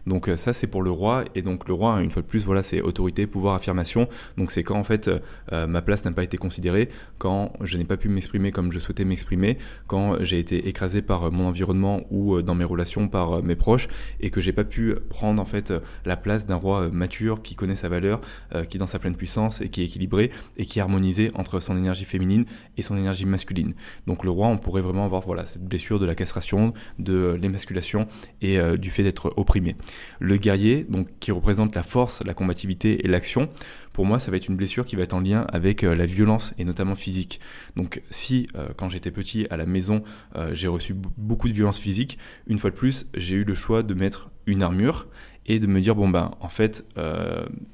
Donc 0.07 0.31
ça 0.37 0.53
c'est 0.53 0.67
pour 0.67 0.83
le 0.83 0.91
roi, 0.91 1.25
et 1.35 1.43
donc 1.43 1.69
le 1.69 1.75
roi, 1.75 2.03
une 2.03 2.11
fois 2.11 2.23
de 2.23 2.27
plus, 2.27 2.45
voilà, 2.45 2.63
c'est 2.63 2.81
autorité, 2.81 3.27
pouvoir, 3.27 3.55
affirmation. 3.55 4.09
Donc 4.37 4.51
c'est 4.51 4.65
quand 4.65 4.79
en 4.79 4.85
fait 4.85 5.11
ma 5.53 5.83
place 5.83 6.05
n'a 6.05 6.13
pas 6.13 6.25
été 6.25 6.37
considérée, 6.37 6.89
quand 7.19 7.53
je 7.61 7.79
n'ai 7.79 7.85
pas 7.85 7.97
pu 7.97 8.09
m'exprimer 8.09 8.51
comme 8.51 8.73
je 8.73 8.79
souhaitais 8.79 9.05
m'exprimer, 9.05 9.59
quand 9.87 10.17
j'ai 10.25 10.39
été 10.39 10.69
écrasé 10.69 11.03
par 11.03 11.31
mon 11.31 11.47
environnement 11.47 12.03
ou 12.11 12.37
euh, 12.37 12.43
dans 12.43 12.55
mes 12.55 12.65
relations 12.65 13.09
par 13.09 13.33
euh, 13.33 13.43
mes 13.43 13.57
proches 13.57 13.89
et 14.21 14.31
que 14.31 14.41
j'ai 14.41 14.53
pas 14.53 14.65
pu 14.65 14.95
prendre 15.09 15.41
en 15.41 15.45
fait 15.45 15.71
euh, 15.71 15.81
la 16.05 16.17
place 16.17 16.47
d'un 16.47 16.57
roi 16.57 16.89
mature 16.91 17.43
qui 17.43 17.55
connaît 17.55 17.77
sa 17.77 17.89
valeur, 17.89 18.21
qui 18.69 18.77
est 18.77 18.79
dans 18.79 18.87
sa 18.87 18.99
pleine 18.99 19.17
puissance 19.17 19.61
et 19.61 19.69
qui 19.69 19.83
est 19.83 19.85
équilibré 19.85 20.31
et 20.57 20.67
qui 20.67 20.79
est 20.79 20.83
harmonisé 20.83 21.31
entre 21.35 21.61
son 21.61 21.77
énergie 21.77 22.05
féminine 22.05 22.45
et 22.77 22.83
son 22.83 22.97
énergie 22.97 23.27
masculine. 23.27 23.75
Donc 24.07 24.25
le 24.25 24.31
roi, 24.31 24.49
on 24.49 24.59
pourrait 24.59 24.83
vraiment 24.83 25.05
avoir 25.05 25.23
voilà 25.23 25.47
cette 25.47 25.65
blessure 25.65 25.99
de 25.99 26.07
la 26.07 26.15
castration, 26.15 26.73
de 26.99 27.39
l'émasculation 27.41 28.09
et 28.41 28.59
du 28.79 28.91
fait 28.91 29.03
d'être 29.03 29.33
opprimé. 29.37 29.77
Le 30.19 30.37
guerrier, 30.37 30.87
qui 31.21 31.33
représente 31.33 31.75
la 31.75 31.83
force, 31.83 32.23
la 32.25 32.35
combativité 32.35 33.05
et 33.05 33.09
l'action, 33.09 33.49
pour 33.93 34.07
moi, 34.07 34.19
ça 34.19 34.31
va 34.31 34.39
être 34.39 34.49
une 34.49 34.57
blessure 34.57 34.87
qui 34.87 34.97
va 34.97 35.03
être 35.03 35.13
en 35.13 35.21
lien 35.21 35.47
avec 35.53 35.85
euh, 35.85 35.95
la 35.95 36.07
violence 36.07 36.55
et 36.59 36.65
notamment 36.65 36.95
physique. 36.95 37.41
Donc 37.77 38.03
si 38.11 38.49
euh, 38.57 38.69
quand 38.79 38.89
j'étais 38.89 39.11
petit 39.11 39.47
à 39.51 39.57
la 39.57 39.67
maison, 39.67 40.03
euh, 40.37 40.55
j'ai 40.55 40.69
reçu 40.69 40.95
beaucoup 40.95 41.49
de 41.49 41.53
violence 41.53 41.79
physique, 41.79 42.19
une 42.47 42.59
fois 42.59 42.71
de 42.71 42.77
plus, 42.77 43.07
j'ai 43.15 43.37
eu 43.37 43.45
le 43.45 43.55
choix 43.55 43.83
de 43.83 43.95
mettre 43.95 44.31
une 44.47 44.63
armure 44.63 45.07
et 45.47 45.59
de 45.59 45.67
me 45.67 45.81
dire 45.81 45.95
bon 45.95 46.09
ben 46.09 46.33
en 46.41 46.49
fait 46.49 46.85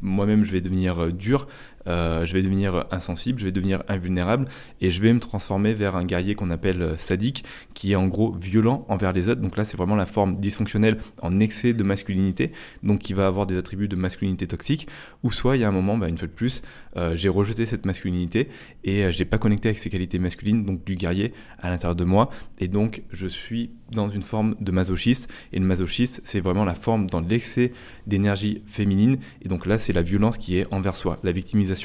moi-même 0.01 0.45
je 0.45 0.53
vais 0.53 0.61
devenir 0.61 1.13
dur 1.13 1.49
euh, 1.89 2.25
je 2.25 2.33
vais 2.33 2.43
devenir 2.43 2.87
insensible, 2.91 3.39
je 3.39 3.45
vais 3.45 3.53
devenir 3.53 3.83
invulnérable 3.89 4.45
et 4.81 4.91
je 4.91 5.01
vais 5.01 5.13
me 5.13 5.21
transformer 5.21 5.73
vers 5.73 5.97
un 5.97 6.05
guerrier 6.05 6.35
qu'on 6.35 6.51
appelle 6.51 6.83
euh, 6.83 6.97
sadique, 6.97 7.45
qui 7.75 7.93
est 7.93 7.97
en 7.97 8.07
gros 8.07 8.33
violent 8.33 8.85
envers 8.89 9.13
les 9.13 9.29
autres. 9.29 9.41
Donc 9.41 9.57
là, 9.57 9.65
c'est 9.65 9.77
vraiment 9.77 9.97
la 9.97 10.07
forme 10.07 10.39
dysfonctionnelle 10.39 10.99
en 11.23 11.41
excès 11.41 11.73
de 11.73 11.83
masculinité, 11.83 12.53
donc 12.83 13.01
qui 13.01 13.15
va 13.15 13.27
avoir 13.27 13.47
des 13.47 13.57
attributs 13.57 13.89
de 13.89 13.97
masculinité 13.97 14.47
toxique. 14.47 14.89
Ou 15.23 15.33
soit 15.33 15.57
il 15.57 15.61
y 15.61 15.65
a 15.65 15.69
un 15.69 15.73
moment, 15.73 15.97
bah, 15.97 16.09
une 16.09 16.19
fois 16.19 16.29
de 16.29 16.33
plus, 16.33 16.63
euh, 16.97 17.17
j'ai 17.17 17.29
rejeté 17.29 17.67
cette 17.67 17.87
masculinité 17.87 18.49
et 18.85 19.11
j'ai 19.13 19.25
pas 19.25 19.39
connecté 19.39 19.69
avec 19.69 19.79
ces 19.79 19.91
qualités 19.91 20.19
masculines, 20.19 20.65
donc 20.65 20.85
du 20.85 20.95
guerrier 20.95 21.33
à 21.59 21.71
l'intérieur 21.71 21.97
de 21.97 22.05
moi, 22.05 22.31
et 22.59 22.69
donc 22.69 23.03
je 23.11 23.27
suis 23.27 23.71
dans 23.91 24.09
une 24.09 24.23
forme 24.23 24.55
de 24.61 24.73
masochiste. 24.73 25.31
Et 25.53 25.59
le 25.59 25.65
masochiste, 25.65 26.21
c'est 26.25 26.41
vraiment 26.41 26.65
la 26.65 26.75
forme 26.75 27.09
dans 27.09 27.21
l'excès 27.21 27.73
d'énergie 28.07 28.63
féminine. 28.67 29.19
Et 29.43 29.49
donc 29.49 29.67
là, 29.67 29.79
c'est 29.79 29.93
la 29.93 30.03
violence 30.03 30.39
qui 30.39 30.59
est 30.59 30.73
envers 30.73 30.97
soi, 30.97 31.19
la 31.23 31.33
victimisation 31.33 31.78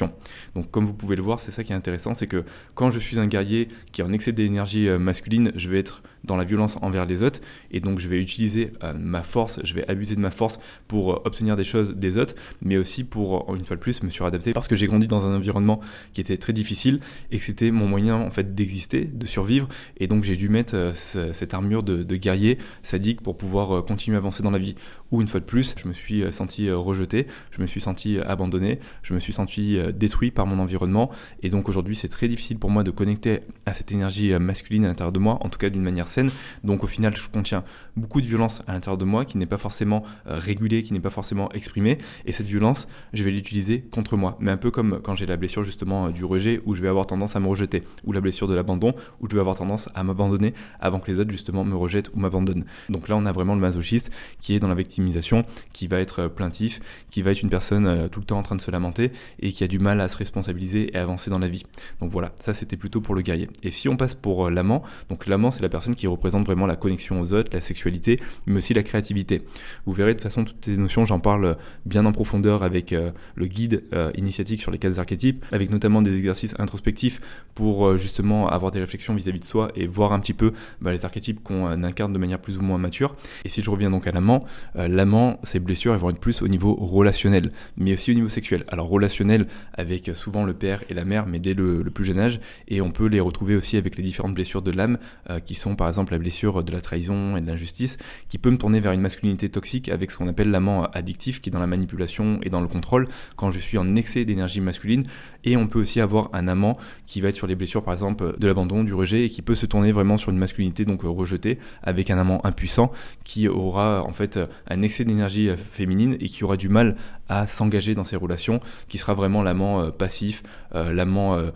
donc 0.54 0.70
comme 0.70 0.86
vous 0.86 0.94
pouvez 0.94 1.16
le 1.16 1.22
voir, 1.22 1.40
c'est 1.40 1.52
ça 1.52 1.64
qui 1.64 1.72
est 1.72 1.76
intéressant, 1.76 2.14
c'est 2.14 2.26
que 2.26 2.44
quand 2.74 2.90
je 2.90 2.98
suis 2.98 3.18
un 3.20 3.26
guerrier 3.26 3.68
qui 3.92 4.00
est 4.00 4.04
en 4.04 4.12
excès 4.12 4.32
d'énergie 4.32 4.88
euh, 4.88 4.98
masculine, 4.98 5.52
je 5.56 5.68
vais 5.68 5.78
être 5.78 6.02
dans 6.24 6.36
la 6.36 6.44
violence 6.44 6.76
envers 6.82 7.06
les 7.06 7.22
autres, 7.22 7.40
et 7.70 7.80
donc 7.80 7.98
je 7.98 8.08
vais 8.08 8.20
utiliser 8.20 8.72
euh, 8.82 8.92
ma 8.94 9.22
force, 9.22 9.60
je 9.64 9.74
vais 9.74 9.88
abuser 9.88 10.14
de 10.14 10.20
ma 10.20 10.30
force 10.30 10.58
pour 10.88 11.12
euh, 11.12 11.22
obtenir 11.24 11.56
des 11.56 11.64
choses 11.64 11.94
des 11.94 12.18
autres, 12.18 12.34
mais 12.62 12.76
aussi 12.76 13.04
pour, 13.04 13.54
une 13.54 13.64
fois 13.64 13.76
de 13.76 13.80
plus, 13.80 14.02
me 14.02 14.10
suradapter, 14.10 14.52
parce 14.52 14.68
que 14.68 14.76
j'ai 14.76 14.86
grandi 14.86 15.06
dans 15.06 15.24
un 15.26 15.36
environnement 15.36 15.80
qui 16.12 16.20
était 16.20 16.36
très 16.36 16.52
difficile, 16.52 17.00
et 17.30 17.38
que 17.38 17.44
c'était 17.44 17.70
mon 17.70 17.86
moyen 17.86 18.16
en 18.16 18.30
fait 18.30 18.54
d'exister, 18.54 19.04
de 19.04 19.26
survivre, 19.26 19.68
et 19.98 20.06
donc 20.06 20.24
j'ai 20.24 20.36
dû 20.36 20.48
mettre 20.48 20.92
cette 20.94 21.54
armure 21.54 21.82
de, 21.82 22.14
guerrier 22.14 22.58
sadique 22.82 23.22
pour 23.22 23.36
pouvoir 23.36 23.84
continuer 23.84 24.16
à 24.16 24.18
avancer 24.18 24.42
dans 24.42 24.52
la 24.52 24.58
vie. 24.58 24.76
Ou 25.10 25.20
une 25.20 25.28
fois 25.28 25.40
de 25.40 25.44
plus, 25.44 25.74
je 25.76 25.88
me 25.88 25.92
suis 25.92 26.24
senti 26.32 26.70
rejeté, 26.70 27.26
je 27.50 27.60
me 27.60 27.66
suis 27.66 27.80
senti 27.80 28.18
abandonné, 28.18 28.78
je 29.02 29.14
me 29.14 29.20
suis 29.20 29.32
senti 29.32 29.78
euh, 29.78 29.92
détruit 29.92 30.30
par 30.30 30.46
mon 30.46 30.58
environnement. 30.58 31.10
Et 31.42 31.48
donc 31.48 31.68
aujourd'hui, 31.68 31.96
c'est 31.96 32.08
très 32.08 32.28
difficile 32.28 32.58
pour 32.58 32.70
moi 32.70 32.82
de 32.82 32.90
connecter 32.90 33.40
à 33.66 33.74
cette 33.74 33.92
énergie 33.92 34.32
euh, 34.32 34.38
masculine 34.38 34.84
à 34.84 34.88
l'intérieur 34.88 35.12
de 35.12 35.18
moi, 35.18 35.38
en 35.40 35.48
tout 35.48 35.58
cas 35.58 35.70
d'une 35.70 35.82
manière 35.82 36.08
saine. 36.14 36.30
Donc 36.62 36.84
au 36.84 36.86
final, 36.86 37.16
je 37.16 37.28
contiens 37.28 37.64
beaucoup 37.96 38.20
de 38.20 38.26
violence 38.26 38.62
à 38.66 38.72
l'intérieur 38.72 38.98
de 38.98 39.04
moi 39.04 39.24
qui 39.24 39.38
n'est 39.38 39.46
pas 39.46 39.58
forcément 39.58 40.04
euh, 40.26 40.38
régulée, 40.38 40.82
qui 40.82 40.92
n'est 40.92 41.00
pas 41.00 41.10
forcément 41.10 41.50
exprimée. 41.52 41.98
Et 42.26 42.32
cette 42.32 42.46
violence, 42.46 42.88
je 43.12 43.22
vais 43.24 43.30
l'utiliser 43.30 43.82
contre 43.90 44.16
moi. 44.16 44.36
Mais 44.40 44.50
un 44.50 44.56
peu 44.56 44.70
comme 44.70 45.00
quand 45.02 45.14
j'ai 45.14 45.26
la 45.26 45.36
blessure 45.36 45.64
justement 45.64 46.10
du 46.10 46.24
rejet, 46.24 46.60
où 46.64 46.74
je 46.74 46.82
vais 46.82 46.88
avoir 46.88 47.06
tendance 47.06 47.36
à 47.36 47.40
me 47.40 47.46
rejeter, 47.48 47.82
ou 48.04 48.12
la 48.12 48.20
blessure 48.20 48.48
de 48.48 48.54
l'abandon, 48.54 48.94
où 49.20 49.28
je 49.28 49.34
vais 49.34 49.40
avoir 49.40 49.56
tendance 49.56 49.88
à 49.94 50.02
m'abandonner 50.02 50.54
avant 50.80 51.00
que 51.00 51.10
les 51.10 51.18
autres 51.18 51.30
justement 51.30 51.64
me 51.64 51.76
rejettent 51.76 52.10
ou 52.14 52.18
m'abandonnent. 52.18 52.64
Donc 52.88 53.08
là, 53.08 53.16
on 53.16 53.26
a 53.26 53.32
vraiment 53.32 53.54
le 53.54 53.60
masochiste 53.60 54.10
qui 54.40 54.54
est 54.54 54.60
dans 54.60 54.68
la 54.68 54.74
victimisation, 54.74 55.42
qui 55.72 55.86
va 55.86 56.00
être 56.00 56.28
plaintif, 56.28 56.80
qui 57.10 57.22
va 57.22 57.30
être 57.32 57.42
une 57.42 57.50
personne 57.50 58.08
tout 58.10 58.20
le 58.20 58.26
temps 58.26 58.38
en 58.38 58.42
train 58.42 58.56
de 58.56 58.60
se 58.60 58.70
lamenter 58.70 59.12
et 59.40 59.52
qui 59.52 59.64
a 59.64 59.68
du 59.68 59.78
mal 59.78 60.00
à 60.00 60.08
se 60.08 60.16
responsabiliser 60.16 60.94
et 60.94 60.98
avancer 60.98 61.30
dans 61.30 61.38
la 61.38 61.48
vie. 61.48 61.64
Donc 62.00 62.10
voilà, 62.10 62.32
ça 62.40 62.54
c'était 62.54 62.76
plutôt 62.76 63.00
pour 63.00 63.14
le 63.14 63.22
guerrier. 63.22 63.48
Et 63.62 63.70
si 63.70 63.88
on 63.88 63.96
passe 63.96 64.14
pour 64.14 64.46
euh, 64.46 64.50
l'amant, 64.50 64.82
donc 65.08 65.26
l'amant 65.26 65.50
c'est 65.50 65.62
la 65.62 65.68
personne 65.68 65.94
qui 65.94 66.03
représente 66.06 66.46
vraiment 66.46 66.66
la 66.66 66.76
connexion 66.76 67.20
aux 67.20 67.32
autres, 67.32 67.50
la 67.52 67.60
sexualité, 67.60 68.18
mais 68.46 68.58
aussi 68.58 68.74
la 68.74 68.82
créativité. 68.82 69.42
Vous 69.86 69.92
verrez 69.92 70.14
de 70.14 70.18
toute 70.18 70.24
façon 70.24 70.44
toutes 70.44 70.64
ces 70.64 70.76
notions, 70.76 71.04
j'en 71.04 71.20
parle 71.20 71.56
bien 71.86 72.04
en 72.06 72.12
profondeur 72.12 72.62
avec 72.62 72.92
euh, 72.92 73.10
le 73.34 73.46
guide 73.46 73.84
euh, 73.92 74.10
initiatique 74.16 74.60
sur 74.60 74.70
les 74.70 74.78
quatre 74.78 74.98
archétypes, 74.98 75.44
avec 75.52 75.70
notamment 75.70 76.02
des 76.02 76.16
exercices 76.16 76.54
introspectifs 76.58 77.20
pour 77.54 77.96
justement 77.96 78.48
avoir 78.48 78.72
des 78.72 78.80
réflexions 78.80 79.14
vis-à-vis 79.14 79.40
de 79.40 79.44
soi 79.44 79.70
et 79.76 79.86
voir 79.86 80.12
un 80.12 80.20
petit 80.20 80.32
peu 80.32 80.52
bah, 80.80 80.92
les 80.92 81.04
archétypes 81.04 81.42
qu'on 81.42 81.66
incarne 81.66 82.12
de 82.12 82.18
manière 82.18 82.40
plus 82.40 82.58
ou 82.58 82.62
moins 82.62 82.78
mature. 82.78 83.14
Et 83.44 83.48
si 83.48 83.62
je 83.62 83.70
reviens 83.70 83.90
donc 83.90 84.06
à 84.06 84.12
l'amant, 84.12 84.44
l'amant, 84.74 85.38
ses 85.44 85.60
blessures 85.60 85.94
elles 85.94 86.00
vont 86.00 86.10
être 86.10 86.18
plus 86.18 86.42
au 86.42 86.48
niveau 86.48 86.74
relationnel, 86.74 87.52
mais 87.76 87.92
aussi 87.92 88.10
au 88.10 88.14
niveau 88.14 88.28
sexuel. 88.28 88.64
Alors 88.68 88.88
relationnel 88.88 89.46
avec 89.74 90.10
souvent 90.14 90.44
le 90.44 90.54
père 90.54 90.82
et 90.88 90.94
la 90.94 91.04
mère, 91.04 91.26
mais 91.26 91.38
dès 91.38 91.54
le, 91.54 91.84
plus 91.84 92.04
jeune 92.04 92.18
âge, 92.18 92.40
et 92.68 92.80
on 92.80 92.90
peut 92.90 93.06
les 93.06 93.20
retrouver 93.20 93.56
aussi 93.56 93.76
avec 93.76 93.96
les 93.96 94.02
différentes 94.02 94.34
blessures 94.34 94.62
de 94.62 94.70
l'âme, 94.70 94.98
euh, 95.30 95.40
qui 95.40 95.54
sont 95.54 95.76
par 95.76 95.88
exemple 95.88 95.93
la 96.10 96.18
blessure 96.18 96.62
de 96.62 96.72
la 96.72 96.80
trahison 96.80 97.36
et 97.36 97.40
de 97.40 97.46
l'injustice, 97.46 97.98
qui 98.28 98.38
peut 98.38 98.50
me 98.50 98.58
tourner 98.58 98.80
vers 98.80 98.92
une 98.92 99.00
masculinité 99.00 99.48
toxique 99.48 99.88
avec 99.88 100.10
ce 100.10 100.18
qu'on 100.18 100.28
appelle 100.28 100.50
l'amant 100.50 100.84
addictif, 100.92 101.40
qui 101.40 101.50
est 101.50 101.52
dans 101.52 101.60
la 101.60 101.66
manipulation 101.66 102.38
et 102.42 102.50
dans 102.50 102.60
le 102.60 102.68
contrôle, 102.68 103.08
quand 103.36 103.50
je 103.50 103.58
suis 103.58 103.78
en 103.78 103.96
excès 103.96 104.24
d'énergie 104.24 104.60
masculine, 104.60 105.04
et 105.44 105.56
on 105.56 105.66
peut 105.66 105.80
aussi 105.80 106.00
avoir 106.00 106.30
un 106.32 106.48
amant 106.48 106.76
qui 107.06 107.20
va 107.20 107.28
être 107.28 107.34
sur 107.34 107.46
les 107.46 107.54
blessures 107.54 107.82
par 107.82 107.94
exemple 107.94 108.34
de 108.38 108.46
l'abandon, 108.46 108.84
du 108.84 108.94
rejet, 108.94 109.24
et 109.24 109.30
qui 109.30 109.42
peut 109.42 109.54
se 109.54 109.66
tourner 109.66 109.92
vraiment 109.92 110.16
sur 110.16 110.30
une 110.30 110.38
masculinité 110.38 110.84
donc 110.84 111.02
rejetée, 111.02 111.58
avec 111.82 112.10
un 112.10 112.18
amant 112.18 112.44
impuissant, 112.44 112.92
qui 113.24 113.48
aura 113.48 114.02
en 114.02 114.12
fait 114.12 114.38
un 114.68 114.82
excès 114.82 115.04
d'énergie 115.04 115.50
féminine 115.56 116.16
et 116.20 116.28
qui 116.28 116.44
aura 116.44 116.56
du 116.56 116.68
mal 116.68 116.96
à 117.28 117.46
s'engager 117.46 117.94
dans 117.94 118.04
ces 118.04 118.16
relations, 118.16 118.60
qui 118.88 118.98
sera 118.98 119.14
vraiment 119.14 119.42
l'amant 119.42 119.80
euh, 119.80 119.90
passif, 119.90 120.42
euh, 120.74 120.92
l'amant 120.92 121.36
euh, 121.36 121.50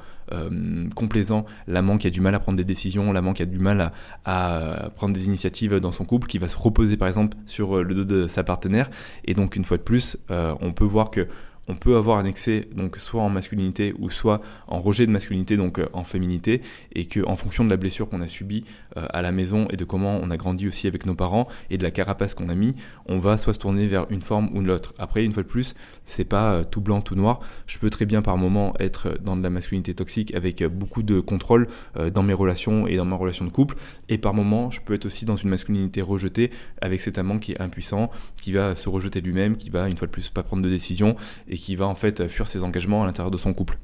complaisant, 0.94 1.46
l'amant 1.66 1.96
qui 1.96 2.06
a 2.06 2.10
du 2.10 2.20
mal 2.20 2.34
à 2.34 2.38
prendre 2.38 2.58
des 2.58 2.64
décisions, 2.64 3.12
l'amant 3.12 3.32
qui 3.32 3.42
a 3.42 3.46
du 3.46 3.58
mal 3.58 3.92
à, 4.26 4.90
prendre 4.94 5.14
des 5.14 5.24
initiatives 5.24 5.74
dans 5.80 5.92
son 5.92 6.04
couple, 6.04 6.26
qui 6.26 6.38
va 6.38 6.48
se 6.48 6.58
reposer 6.58 6.98
par 6.98 7.08
exemple 7.08 7.36
sur 7.46 7.82
le 7.82 7.94
dos 7.94 8.04
de 8.04 8.26
sa 8.26 8.44
partenaire. 8.44 8.90
Et 9.24 9.32
donc 9.32 9.56
une 9.56 9.64
fois 9.64 9.78
de 9.78 9.82
plus, 9.82 10.18
on 10.28 10.72
peut 10.72 10.84
voir 10.84 11.10
que 11.10 11.28
on 11.68 11.74
peut 11.74 11.96
avoir 11.96 12.18
un 12.18 12.24
excès, 12.24 12.66
donc 12.74 12.96
soit 12.96 13.22
en 13.22 13.28
masculinité 13.28 13.94
ou 13.98 14.10
soit 14.10 14.40
en 14.66 14.80
rejet 14.80 15.06
de 15.06 15.12
masculinité, 15.12 15.56
donc 15.56 15.78
euh, 15.78 15.86
en 15.92 16.02
féminité, 16.02 16.62
et 16.94 17.04
que 17.04 17.24
en 17.26 17.36
fonction 17.36 17.64
de 17.64 17.70
la 17.70 17.76
blessure 17.76 18.08
qu'on 18.08 18.22
a 18.22 18.26
subie 18.26 18.64
euh, 18.96 19.06
à 19.10 19.22
la 19.22 19.32
maison 19.32 19.68
et 19.70 19.76
de 19.76 19.84
comment 19.84 20.18
on 20.22 20.30
a 20.30 20.36
grandi 20.36 20.66
aussi 20.66 20.86
avec 20.86 21.06
nos 21.06 21.14
parents 21.14 21.46
et 21.70 21.78
de 21.78 21.82
la 21.82 21.90
carapace 21.90 22.34
qu'on 22.34 22.48
a 22.48 22.54
mis, 22.54 22.74
on 23.08 23.18
va 23.18 23.36
soit 23.36 23.52
se 23.52 23.58
tourner 23.58 23.86
vers 23.86 24.06
une 24.10 24.22
forme 24.22 24.48
ou 24.54 24.62
l'autre. 24.62 24.94
Après, 24.98 25.24
une 25.24 25.32
fois 25.32 25.42
de 25.42 25.48
plus, 25.48 25.74
c'est 26.06 26.24
pas 26.24 26.52
euh, 26.52 26.64
tout 26.64 26.80
blanc, 26.80 27.00
tout 27.02 27.14
noir. 27.14 27.40
Je 27.66 27.78
peux 27.78 27.90
très 27.90 28.06
bien 28.06 28.22
par 28.22 28.36
moment 28.38 28.74
être 28.80 29.18
dans 29.22 29.36
de 29.36 29.42
la 29.42 29.50
masculinité 29.50 29.94
toxique 29.94 30.34
avec 30.34 30.64
beaucoup 30.64 31.02
de 31.02 31.20
contrôle 31.20 31.68
dans 32.12 32.22
mes 32.22 32.32
relations 32.32 32.86
et 32.86 32.96
dans 32.96 33.04
ma 33.04 33.16
relation 33.16 33.44
de 33.44 33.50
couple, 33.50 33.76
et 34.08 34.18
par 34.18 34.34
moment, 34.34 34.70
je 34.70 34.80
peux 34.80 34.94
être 34.94 35.06
aussi 35.06 35.24
dans 35.24 35.36
une 35.36 35.50
masculinité 35.50 36.00
rejetée 36.00 36.50
avec 36.80 37.00
cet 37.00 37.18
amant 37.18 37.38
qui 37.38 37.52
est 37.52 37.60
impuissant, 37.60 38.10
qui 38.40 38.52
va 38.52 38.74
se 38.74 38.88
rejeter 38.88 39.20
lui-même, 39.20 39.56
qui 39.56 39.70
va 39.70 39.88
une 39.88 39.96
fois 39.96 40.06
de 40.06 40.12
plus 40.12 40.28
pas 40.30 40.42
prendre 40.42 40.62
de 40.62 40.68
décision 40.68 41.16
et 41.48 41.57
qui 41.58 41.76
va 41.76 41.86
en 41.86 41.94
fait 41.94 42.28
fuir 42.28 42.46
ses 42.46 42.62
engagements 42.62 43.02
à 43.02 43.06
l'intérieur 43.06 43.30
de 43.30 43.36
son 43.36 43.52
couple. 43.52 43.78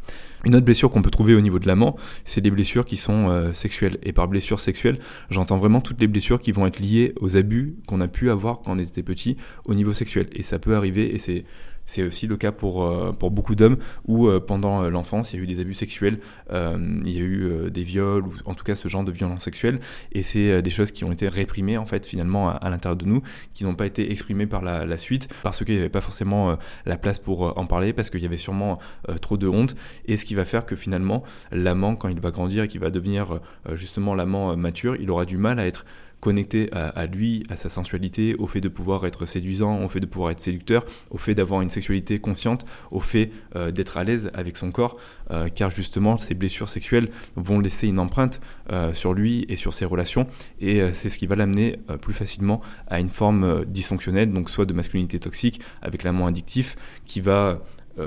Une 0.45 0.55
autre 0.55 0.65
blessure 0.65 0.91
qu'on 0.91 1.03
peut 1.03 1.11
trouver 1.11 1.35
au 1.35 1.41
niveau 1.41 1.59
de 1.59 1.67
l'amant, 1.67 1.97
c'est 2.25 2.41
des 2.41 2.51
blessures 2.51 2.85
qui 2.85 2.97
sont 2.97 3.29
euh, 3.31 3.53
sexuelles. 3.53 3.99
Et 4.03 4.13
par 4.13 4.29
blessures 4.29 4.61
sexuelles, 4.61 4.99
j'entends 5.31 5.59
vraiment 5.59 5.81
toutes 5.81 6.01
les 6.01 6.07
blessures 6.07 6.41
qui 6.41 6.53
vont 6.53 6.67
être 6.67 6.79
liées 6.79 7.15
aux 7.21 7.37
abus 7.37 7.77
qu'on 7.87 8.01
a 8.01 8.09
pu 8.09 8.31
avoir 8.31 8.63
quand 8.63 8.73
on 8.73 8.79
était 8.79 9.03
petit 9.03 9.37
au 9.67 9.75
niveau 9.75 9.93
sexuel. 9.93 10.29
Et 10.35 10.43
ça 10.43 10.59
peut 10.59 10.77
arriver, 10.77 11.15
et 11.15 11.19
c'est 11.19 11.45
c'est 11.87 12.03
aussi 12.03 12.27
le 12.27 12.37
cas 12.37 12.53
pour, 12.53 12.85
euh, 12.85 13.13
pour 13.13 13.31
beaucoup 13.31 13.55
d'hommes 13.55 13.77
où 14.07 14.29
euh, 14.29 14.41
pendant 14.41 14.83
euh, 14.83 14.91
l'enfance 14.91 15.33
il 15.33 15.37
y 15.37 15.41
a 15.41 15.43
eu 15.43 15.47
des 15.47 15.61
abus 15.61 15.75
sexuels, 15.75 16.19
il 16.51 17.11
y 17.11 17.19
a 17.19 17.23
eu 17.23 17.71
des 17.71 17.83
viols 17.83 18.25
ou 18.25 18.33
en 18.45 18.55
tout 18.55 18.65
cas 18.65 18.75
ce 18.75 18.89
genre 18.89 19.05
de 19.05 19.13
violence 19.13 19.43
sexuelle 19.43 19.81
et 20.13 20.23
c'est 20.23 20.63
des 20.63 20.71
choses 20.71 20.93
qui 20.93 21.05
ont 21.05 21.13
été 21.13 21.29
réprimées 21.29 21.79
en 21.79 21.87
fait 21.87 22.07
finalement 22.07 22.51
à, 22.51 22.71
l'intérieur 22.71 22.97
de 22.97 23.05
nous, 23.05 23.23
qui 23.55 23.65
n'ont 23.65 23.75
pas 23.75 23.87
été 23.87 24.11
exprimées 24.11 24.47
par 24.47 24.63
la, 24.63 24.87
la 24.87 24.97
suite 24.97 25.29
parce 25.43 25.65
qu'il 25.65 25.75
n'y 25.75 25.81
avait 25.81 25.89
pas 25.89 26.01
forcément 26.01 26.57
la 26.87 26.97
place 26.97 27.19
pour 27.19 27.59
en 27.59 27.67
parler, 27.67 27.93
parce 27.93 28.11
qu'il 28.11 28.23
y 28.23 28.27
avait 28.27 28.37
sûrement 28.37 28.79
trop 29.21 29.37
de 29.37 29.49
honte. 29.49 29.75
Et 30.07 30.17
ce 30.17 30.25
qui 30.25 30.35
va 30.35 30.45
faire 30.45 30.67
que 30.67 30.77
finalement 30.77 31.25
l'amant 31.51 31.97
quand 31.97 32.09
il 32.09 32.21
va 32.21 32.31
grandir 32.31 32.65
et 32.65 32.69
qu'il 32.69 32.81
va 32.81 32.91
devenir 32.91 33.41
justement 33.73 34.15
l'amant 34.15 34.57
mature, 34.57 34.97
il 34.97 35.11
aura 35.11 35.25
du 35.25 35.39
mal 35.39 35.59
à 35.59 35.67
être 35.67 35.85
connecté 36.25 36.71
à, 36.73 37.05
lui, 37.05 37.43
à 37.51 37.57
sa 37.57 37.69
sensualité, 37.69 38.35
au 38.39 38.47
fait 38.47 38.63
de 38.63 38.71
pouvoir 38.71 39.05
être 39.05 39.27
séduisant, 39.27 39.85
au 39.85 39.89
fait 39.89 40.01
de 40.01 40.07
pouvoir 40.07 40.31
être 40.31 40.41
séducteur, 40.41 40.87
au 41.11 41.19
fait 41.19 41.35
d'avoir 41.35 41.61
une 41.61 41.69
sexualité 41.69 42.19
consciente, 42.19 42.65
au 42.91 43.01
fait 43.01 43.31
euh, 43.57 43.71
d'être 43.71 43.99
à 43.99 44.05
l'aise 44.05 44.31
avec 44.33 44.57
son 44.57 44.71
corps, 44.71 44.97
euh, 45.31 45.51
car 45.55 45.69
justement 45.69 46.17
ces 46.17 46.33
blessures 46.33 46.71
sexuelles 46.71 47.11
vont 47.37 47.61
laisser 47.61 47.89
une 47.89 47.99
empreinte 47.99 48.41
euh, 48.73 48.95
sur 48.95 49.13
lui 49.13 49.45
et 49.51 49.57
sur 49.57 49.75
ses 49.75 49.85
relations, 49.85 50.27
et 50.61 50.81
c'est 50.95 51.11
ce 51.11 51.19
qui 51.19 51.27
va 51.27 51.37
l'amener 51.37 51.79
plus 52.01 52.15
facilement 52.15 52.63
à 52.87 53.01
une 53.01 53.11
forme 53.11 53.67
dysfonctionnelle, 53.67 54.33
donc 54.33 54.49
soit 54.49 54.65
de 54.65 54.73
masculinité 54.73 55.19
toxique 55.19 55.61
avec 55.83 56.05
l'amant 56.05 56.27
addictif, 56.27 56.77
qui 57.05 57.21
va 57.21 57.61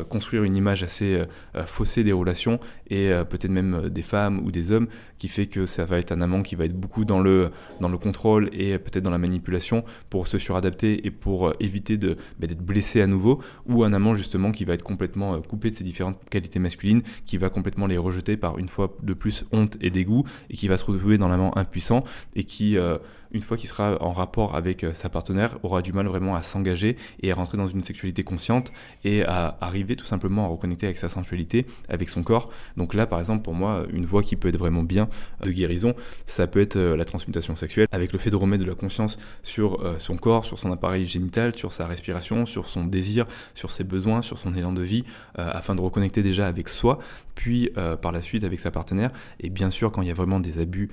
construire 0.10 0.44
une 0.44 0.56
image 0.56 0.84
assez 0.84 1.16
euh, 1.16 1.26
euh, 1.56 1.66
faussée 1.66 2.04
des 2.04 2.12
relations 2.12 2.60
et 2.90 3.10
peut-être 3.30 3.52
même 3.52 3.90
des 3.90 4.02
femmes 4.02 4.40
ou 4.46 4.52
des 4.52 4.72
hommes 4.72 4.88
qui 5.18 5.28
fait 5.28 5.48
que 5.48 5.66
ça 5.66 5.86
va 5.86 5.98
être 5.98 6.12
un 6.12 6.22
amant 6.22 6.42
qui 6.42 6.56
va 6.56 6.66
être 6.66 6.78
beaucoup 6.80 7.04
dans 7.04 7.20
le, 7.20 7.52
dans 7.82 7.90
le 7.90 7.98
contrôle 7.98 8.50
et 8.54 8.78
peut-être 8.78 9.04
dans 9.04 9.12
la 9.12 9.18
manipulation 9.18 9.84
pour 10.10 10.28
se 10.28 10.38
suradapter 10.38 11.06
et 11.06 11.12
pour 11.12 11.54
éviter 11.60 11.98
de, 11.98 12.16
bah, 12.40 12.48
d'être 12.48 12.62
blessé 12.62 13.02
à 13.02 13.08
nouveau 13.08 13.42
ou 13.66 13.84
un 13.84 13.92
amant 13.92 14.16
justement 14.16 14.52
qui 14.52 14.64
va 14.64 14.74
être 14.74 14.84
complètement 14.84 15.42
coupé 15.42 15.70
de 15.70 15.76
ses 15.76 15.84
différentes 15.84 16.24
qualités 16.30 16.60
masculines 16.60 17.02
qui 17.26 17.38
va 17.38 17.50
complètement 17.50 17.88
les 17.88 17.98
rejeter 17.98 18.38
par 18.38 18.58
une 18.58 18.70
fois 18.70 18.96
de 19.04 19.14
plus 19.14 19.44
honte 19.52 19.78
et 19.82 19.90
dégoût 19.90 20.24
et 20.50 20.56
qui 20.56 20.70
va 20.70 20.78
se 20.78 20.86
retrouver 20.86 21.18
dans 21.18 21.28
l'amant 21.28 21.58
impuissant 21.58 22.06
et 22.36 22.46
qui 22.46 22.78
une 23.32 23.42
fois 23.42 23.58
qu'il 23.58 23.70
sera 23.70 24.02
en 24.02 24.14
rapport 24.14 24.56
avec 24.56 24.84
euh, 24.84 24.94
sa 24.94 25.10
partenaire, 25.10 25.58
aura 25.64 25.82
du 25.82 25.94
mal 25.94 26.08
vraiment 26.08 26.36
à 26.36 26.44
s'engager 26.44 26.98
et 27.22 27.32
à 27.32 27.36
rentrer 27.36 27.58
dans 27.58 27.68
une 27.68 27.84
sexualité 27.84 28.24
consciente 28.24 28.72
et 29.04 29.24
à 29.24 29.58
arriver 29.62 29.96
tout 29.96 30.06
simplement 30.06 30.46
à 30.46 30.48
reconnecter 30.48 30.86
avec 30.86 30.98
sa 30.98 31.10
sensualité, 31.10 31.66
avec 31.90 32.10
son 32.10 32.24
corps. 32.24 32.50
Donc 32.78 32.94
là, 32.94 33.06
par 33.06 33.20
exemple, 33.20 33.44
pour 33.44 33.54
moi, 33.54 33.86
une 33.92 34.06
voie 34.06 34.24
qui 34.24 34.36
peut 34.36 34.48
être 34.48 34.58
vraiment 34.58 34.84
bien 34.84 35.10
de 35.44 35.52
guérison, 35.52 35.94
ça 36.26 36.48
peut 36.48 36.62
être 36.62 36.78
euh, 36.78 36.96
la 36.96 37.06
transmutation 37.06 37.56
sexuelle, 37.56 37.88
avec 37.92 38.14
le 38.14 38.20
fait 38.20 38.30
de 38.30 38.36
remettre 38.36 38.64
de 38.64 38.70
la 38.70 38.76
conscience 38.76 39.18
sur 39.44 39.82
euh, 39.82 40.00
son 40.00 40.18
corps, 40.18 40.46
sur 40.46 40.60
son 40.60 40.72
appareil 40.72 41.06
génital, 41.06 41.56
sur 41.56 41.74
sa 41.74 41.88
respiration, 41.88 42.46
sur 42.46 42.68
son 42.68 42.86
désir, 42.86 43.26
sur 43.54 43.72
ses 43.72 43.84
besoins, 43.84 44.22
sur 44.22 44.38
son 44.38 44.56
élan 44.56 44.72
de 44.72 44.82
vie, 44.82 45.04
afin 45.36 45.76
de 45.76 45.82
reconnecter 45.82 46.24
déjà 46.24 46.48
avec 46.48 46.68
soi, 46.68 47.00
puis 47.36 47.70
par 48.02 48.12
la 48.12 48.22
suite 48.22 48.44
avec 48.44 48.60
sa 48.60 48.72
partenaire. 48.72 49.12
Et 49.40 49.50
bien 49.50 49.70
sûr, 49.70 49.92
quand 49.92 50.02
il 50.02 50.08
y 50.08 50.12
a 50.12 50.14
vraiment 50.14 50.40
des 50.40 50.60
abus 50.60 50.90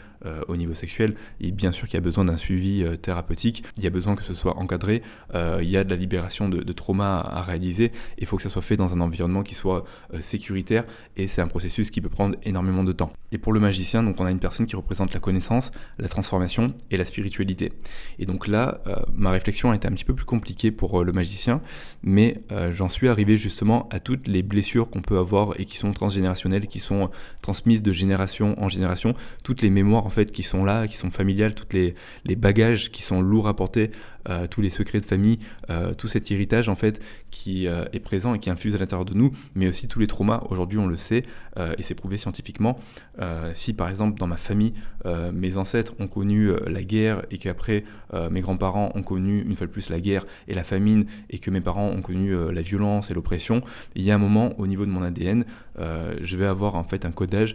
au 0.49 0.57
niveau 0.57 0.75
sexuel, 0.75 1.15
et 1.41 1.51
bien 1.51 1.73
sûr 1.73 1.87
qu'il 1.87 1.95
y 1.95 1.99
a 1.99 2.01
besoin 2.01 2.24
d'un 2.25 2.37
suivi 2.37 2.83
euh, 2.83 2.97
thérapeutique, 2.97 3.65
il 3.77 3.85
y 3.85 3.87
a 3.87 3.91
besoin 3.91 4.17
que 4.17 4.23
ce 4.23 4.35
soit 4.35 4.57
encadré, 4.59 5.03
euh, 5.35 5.61
il 5.63 5.71
y 5.71 5.77
a 5.77 5.85
de 5.85 5.91
la 5.91 5.97
libération 5.97 6.49
de, 6.49 6.73
trauma 6.73 7.21
à, 7.21 7.43
réaliser, 7.43 7.93
il 8.19 8.27
faut 8.27 8.37
que 8.37 8.43
ça 8.43 8.49
soit 8.49 8.63
fait 8.63 8.77
dans 8.77 8.93
un 8.93 9.01
environnement 9.01 9.43
qui 9.43 9.55
soit 9.55 9.85
euh, 10.13 10.21
sécuritaire, 10.21 10.85
et 11.17 11.27
c'est 11.27 11.41
un 11.41 11.47
processus 11.47 11.91
qui 11.91 12.01
peut 12.01 12.09
prendre 12.09 12.37
énormément 12.43 12.85
de 12.85 12.93
temps. 12.93 13.13
Et 13.33 13.39
pour 13.39 13.53
le 13.53 13.61
magicien, 13.61 14.03
donc 14.03 14.21
on 14.21 14.27
a 14.27 14.31
une 14.31 14.41
personne 14.41 14.67
qui 14.67 14.77
représente 14.77 15.13
la 15.13 15.21
connaissance, 15.21 15.73
la 15.99 16.09
transformation 16.09 16.75
et 16.91 16.97
la 16.97 17.05
spiritualité. 17.05 17.73
Et 18.19 18.27
donc 18.27 18.47
là, 18.47 18.81
ma 19.13 19.31
réflexion 19.31 19.71
a 19.71 19.77
été 19.77 19.89
un 19.89 19.93
petit 19.93 20.05
peu 20.05 20.15
plus 20.15 20.25
compliquée 20.25 20.71
pour 20.71 21.03
le 21.03 21.13
magicien, 21.13 21.61
mais 22.03 22.43
j'en 22.71 22.89
suis 22.89 23.09
arrivé 23.09 23.37
justement 23.37 23.89
à 23.91 24.01
toutes 24.01 24.29
les 24.29 24.43
blessures 24.43 24.91
qu'on 24.91 25.03
peut 25.03 25.19
avoir 25.19 25.59
et 25.59 25.65
qui 25.65 25.77
sont 25.77 25.93
transgénérationnelles, 25.93 26.67
qui 26.67 26.79
sont 26.79 27.11
transmises 27.43 27.83
de 27.83 27.93
génération 27.93 28.55
en 28.63 28.69
génération, 28.69 29.15
toutes 29.43 29.63
les 29.63 29.71
mémoires 29.71 30.07
en 30.07 30.11
fait 30.11 30.31
qui 30.31 30.43
sont 30.43 30.65
là, 30.65 30.87
qui 30.87 30.97
sont 30.97 31.11
familiales, 31.11 31.55
toutes 31.55 31.73
les, 31.73 31.95
les 32.25 32.37
bagages 32.37 32.91
qui 32.91 33.03
sont 33.03 33.21
lourds 33.21 33.49
à 33.49 33.55
porter, 33.55 33.91
euh, 34.29 34.47
tous 34.47 34.61
les 34.61 34.71
secrets 34.71 35.01
de 35.01 35.05
famille, 35.05 35.39
euh, 35.71 35.93
tout 35.93 36.09
cet 36.09 36.31
héritage 36.31 36.69
en 36.69 36.77
fait 36.77 37.03
qui 37.31 37.67
euh, 37.67 37.85
est 37.93 38.01
présent 38.01 38.35
et 38.35 38.39
qui 38.39 38.49
infuse 38.49 38.75
à 38.75 38.79
l'intérieur 38.79 39.05
de 39.05 39.15
nous, 39.15 39.33
mais 39.55 39.69
aussi 39.69 39.87
tous 39.89 39.99
les 39.99 40.07
traumas. 40.07 40.43
Aujourd'hui, 40.49 40.79
on 40.79 40.87
le 40.87 40.97
sait 40.97 41.25
et 41.79 41.85
c'est 41.85 41.95
prouvé 41.95 42.19
scientifiquement. 42.19 42.77
si 43.55 43.75
par 43.75 43.89
exemple 43.89 44.19
dans 44.19 44.27
ma 44.27 44.37
famille, 44.37 44.75
mes 45.33 45.57
ancêtres 45.57 45.95
ont 46.01 46.09
connu 46.09 46.51
la 46.67 46.83
guerre 46.83 47.23
et 47.31 47.39
qu'après 47.39 47.85
mes 48.31 48.41
grands-parents 48.41 48.91
ont 48.97 49.05
connu 49.05 49.43
une 49.43 49.55
fois 49.55 49.69
de 49.69 49.73
plus 49.73 49.89
la 49.89 50.01
guerre 50.01 50.27
et 50.49 50.55
la 50.55 50.65
famine 50.65 51.07
et 51.31 51.39
que 51.39 51.51
mes 51.53 51.61
parents 51.61 51.89
ont 51.89 52.03
connu 52.03 52.35
la 52.53 52.61
violence 52.61 53.13
et 53.13 53.15
l'oppression, 53.15 53.63
il 53.95 54.03
y 54.03 54.11
a 54.11 54.17
un 54.17 54.19
moment 54.19 54.59
au 54.59 54.67
niveau 54.67 54.85
de 54.85 54.91
mon 54.91 55.03
ADN, 55.03 55.45
je 55.79 56.37
vais 56.37 56.47
avoir 56.47 56.75
en 56.75 56.85
fait 56.85 57.05
un 57.05 57.13
codage 57.13 57.55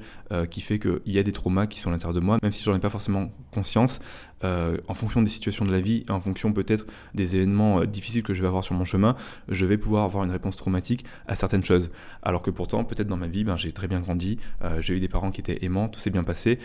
qui 0.50 0.62
fait 0.62 0.80
qu'il 0.80 1.02
y 1.08 1.20
a 1.20 1.24
des 1.24 1.34
traumas 1.34 1.68
qui 1.68 1.80
sont 1.80 1.90
à 1.90 1.92
l'intérieur 1.92 2.14
de 2.14 2.26
moi, 2.26 2.38
même 2.42 2.54
si 2.54 2.64
j'en 2.64 2.76
ai 2.76 2.80
pas 2.80 2.90
forcément 2.90 3.30
conscience. 3.52 4.00
En 4.44 4.94
fonction 4.94 5.22
des 5.22 5.30
situations 5.30 5.66
de 5.66 5.72
la 5.72 5.82
vie, 5.82 6.06
en 6.08 6.22
fonction 6.22 6.54
peut-être 6.64 6.86
des 7.14 7.36
événements 7.36 7.82
euh, 7.82 7.86
difficiles 7.86 8.24
que 8.24 8.34
je 8.34 8.42
vais 8.42 8.48
avoir 8.48 8.64
sur 8.64 8.76
mon 8.76 8.86
chemin, 8.86 9.16
je 9.48 9.66
vais 9.66 9.78
pouvoir 9.78 10.04
avoir 10.04 10.24
une 10.24 10.32
réponse 10.32 10.56
traumatique 10.56 11.06
à 11.28 11.36
certaines 11.36 11.64
choses. 11.64 11.92
Alors 12.24 12.42
que 12.42 12.52
pourtant, 12.52 12.84
peut-être 12.84 13.08
dans 13.08 13.18
ma 13.18 13.28
vie, 13.28 13.44
ben, 13.44 13.58
j'ai 13.58 13.72
très 13.72 13.88
bien 13.88 14.02
grandi, 14.02 14.38
euh, 14.64 14.82
j'ai 14.82 14.96
eu 14.96 15.00
des 15.00 15.08
parents 15.08 15.32
qui 15.32 15.42
étaient 15.42 15.64
aimants, 15.64 15.88
tout 15.88 16.00
s'est 16.00 16.10
bien 16.10 16.24
passé, 16.24 16.60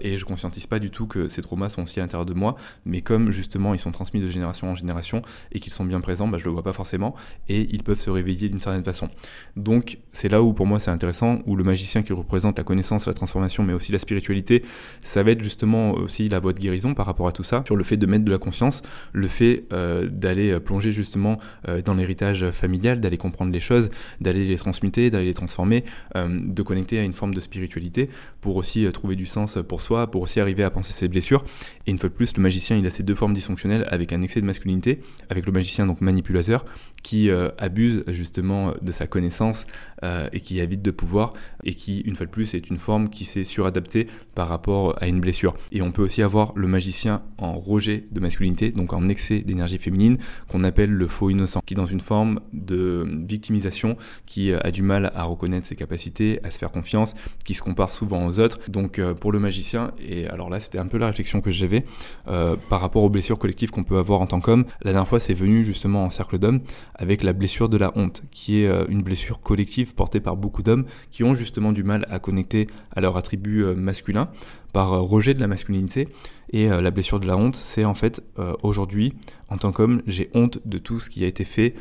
et 0.00 0.16
je 0.16 0.24
conscientise 0.24 0.66
pas 0.66 0.78
du 0.78 0.90
tout 0.90 1.06
que 1.06 1.28
ces 1.28 1.42
traumas 1.42 1.68
sont 1.68 1.82
aussi 1.82 2.00
à 2.00 2.02
l'intérieur 2.02 2.26
de 2.26 2.34
moi, 2.34 2.56
mais 2.84 3.02
comme 3.02 3.30
justement 3.30 3.74
ils 3.74 3.78
sont 3.78 3.92
transmis 3.92 4.20
de 4.20 4.30
génération 4.30 4.70
en 4.70 4.74
génération 4.74 5.22
et 5.52 5.60
qu'ils 5.60 5.72
sont 5.72 5.84
bien 5.84 6.00
présents, 6.00 6.28
ben, 6.28 6.38
je 6.38 6.44
le 6.44 6.50
vois 6.50 6.62
pas 6.62 6.72
forcément, 6.72 7.14
et 7.48 7.68
ils 7.70 7.82
peuvent 7.82 8.00
se 8.00 8.10
réveiller 8.10 8.48
d'une 8.48 8.60
certaine 8.60 8.84
façon. 8.84 9.10
Donc 9.56 9.98
c'est 10.12 10.28
là 10.28 10.42
où 10.42 10.52
pour 10.52 10.66
moi 10.66 10.80
c'est 10.80 10.90
intéressant, 10.90 11.40
où 11.46 11.56
le 11.56 11.64
magicien 11.64 12.02
qui 12.02 12.12
représente 12.12 12.58
la 12.58 12.64
connaissance, 12.64 13.06
la 13.06 13.14
transformation, 13.14 13.62
mais 13.62 13.72
aussi 13.72 13.92
la 13.92 13.98
spiritualité, 13.98 14.64
ça 15.02 15.22
va 15.22 15.32
être 15.32 15.42
justement 15.42 15.92
aussi 15.92 16.28
la 16.28 16.38
voie 16.38 16.52
de 16.52 16.60
guérison 16.60 16.94
par 16.94 17.06
rapport 17.06 17.28
à 17.28 17.32
tout 17.32 17.44
ça, 17.44 17.62
sur 17.66 17.76
le 17.76 17.84
fait 17.84 17.96
de 17.96 18.06
mettre 18.06 18.24
de 18.24 18.30
la 18.30 18.38
conscience, 18.38 18.82
le 19.20 19.28
fait 19.28 19.64
euh, 19.72 20.08
d'aller 20.10 20.50
euh, 20.50 20.60
plonger 20.60 20.90
justement 20.90 21.38
euh, 21.68 21.82
dans 21.82 21.94
l'héritage 21.94 22.50
familial, 22.50 23.00
d'aller 23.00 23.18
comprendre 23.18 23.52
les 23.52 23.60
choses, 23.60 23.90
d'aller 24.20 24.44
les 24.44 24.56
transmuter, 24.56 25.10
d'aller 25.10 25.26
les 25.26 25.34
transformer, 25.34 25.84
de 26.14 26.62
connecter 26.62 26.98
à 26.98 27.02
une 27.02 27.12
forme 27.12 27.34
de 27.34 27.40
spiritualité 27.40 28.08
pour 28.40 28.56
aussi 28.56 28.88
trouver 28.92 29.16
du 29.16 29.26
sens 29.26 29.58
pour 29.68 29.80
soi, 29.80 30.10
pour 30.10 30.22
aussi 30.22 30.40
arriver 30.40 30.64
à 30.64 30.70
penser 30.70 30.92
ses 30.92 31.08
blessures. 31.08 31.44
Et 31.86 31.90
une 31.90 31.98
fois 31.98 32.08
de 32.08 32.14
plus, 32.14 32.36
le 32.36 32.42
magicien, 32.42 32.76
il 32.76 32.86
a 32.86 32.90
ces 32.90 33.02
deux 33.02 33.14
formes 33.14 33.34
dysfonctionnelles 33.34 33.86
avec 33.90 34.12
un 34.12 34.22
excès 34.22 34.40
de 34.40 34.46
masculinité, 34.46 35.00
avec 35.28 35.46
le 35.46 35.52
magicien 35.52 35.86
donc 35.86 36.00
manipulateur 36.00 36.64
qui 37.02 37.30
abuse 37.58 38.04
justement 38.08 38.74
de 38.80 38.92
sa 38.92 39.06
connaissance 39.06 39.66
et 40.02 40.40
qui 40.40 40.60
habite 40.60 40.82
de 40.82 40.90
pouvoir 40.90 41.32
et 41.64 41.74
qui, 41.74 42.00
une 42.00 42.16
fois 42.16 42.26
de 42.26 42.30
plus, 42.30 42.54
est 42.54 42.70
une 42.70 42.78
forme 42.78 43.10
qui 43.10 43.24
s'est 43.24 43.44
suradaptée 43.44 44.06
par 44.34 44.48
rapport 44.48 44.96
à 45.00 45.06
une 45.06 45.20
blessure. 45.20 45.54
Et 45.72 45.82
on 45.82 45.92
peut 45.92 46.02
aussi 46.02 46.22
avoir 46.22 46.52
le 46.56 46.68
magicien 46.68 47.22
en 47.38 47.58
rejet 47.58 48.04
de 48.10 48.20
masculinité, 48.20 48.70
donc 48.72 48.92
en 48.92 49.08
excès 49.08 49.40
d'énergie 49.40 49.78
féminine, 49.78 50.18
qu'on 50.48 50.64
appelle 50.64 50.90
le 50.90 51.06
faux 51.06 51.30
innocent, 51.30 51.60
qui 51.64 51.74
est 51.74 51.76
dans 51.76 51.86
une 51.86 52.00
forme 52.00 52.40
de 52.52 53.06
victimisation, 53.26 53.96
qui 54.26 54.52
euh, 54.52 54.58
a 54.62 54.70
du 54.70 54.82
mal 54.82 55.12
à 55.14 55.24
reconnaître 55.24 55.66
ses 55.66 55.76
capacités, 55.76 56.40
à 56.44 56.50
se 56.50 56.58
faire 56.58 56.70
confiance, 56.70 57.14
qui 57.44 57.54
se 57.54 57.62
compare 57.62 57.90
souvent 57.90 58.26
aux 58.26 58.40
autres. 58.40 58.58
Donc 58.68 58.98
euh, 58.98 59.14
pour 59.14 59.32
le 59.32 59.38
magicien, 59.38 59.92
et 60.00 60.26
alors 60.26 60.50
là 60.50 60.60
c'était 60.60 60.78
un 60.78 60.86
peu 60.86 60.98
la 60.98 61.06
réflexion 61.06 61.40
que 61.40 61.50
j'avais 61.50 61.84
euh, 62.28 62.56
par 62.68 62.80
rapport 62.80 63.02
aux 63.02 63.10
blessures 63.10 63.38
collectives 63.38 63.70
qu'on 63.70 63.84
peut 63.84 63.98
avoir 63.98 64.20
en 64.20 64.26
tant 64.26 64.40
qu'homme, 64.40 64.64
la 64.82 64.92
dernière 64.92 65.08
fois 65.08 65.20
c'est 65.20 65.34
venu 65.34 65.64
justement 65.64 66.04
en 66.04 66.10
cercle 66.10 66.38
d'hommes 66.38 66.60
avec 66.94 67.22
la 67.22 67.32
blessure 67.32 67.68
de 67.68 67.76
la 67.76 67.92
honte, 67.96 68.22
qui 68.30 68.62
est 68.62 68.70
une 68.88 69.02
blessure 69.02 69.40
collective 69.40 69.89
portée 69.94 70.20
par 70.20 70.36
beaucoup 70.36 70.62
d'hommes 70.62 70.84
qui 71.10 71.24
ont 71.24 71.34
justement 71.34 71.72
du 71.72 71.84
mal 71.84 72.06
à 72.10 72.18
connecter 72.18 72.66
à 72.94 73.00
leur 73.00 73.16
attribut 73.16 73.64
masculin 73.74 74.28
par 74.72 74.90
rejet 74.90 75.34
de 75.34 75.40
la 75.40 75.46
masculinité. 75.46 76.08
Et 76.52 76.68
la 76.68 76.90
blessure 76.90 77.20
de 77.20 77.28
la 77.28 77.36
honte, 77.36 77.54
c'est 77.54 77.84
en 77.84 77.94
fait 77.94 78.24
aujourd'hui, 78.64 79.14
en 79.50 79.56
tant 79.56 79.70
qu'homme, 79.70 80.02
j'ai 80.08 80.30
honte 80.34 80.58
de 80.66 80.78
tout 80.78 80.98
ce 80.98 81.08
qui 81.08 81.22
a 81.22 81.28
été 81.28 81.44
fait 81.44 81.74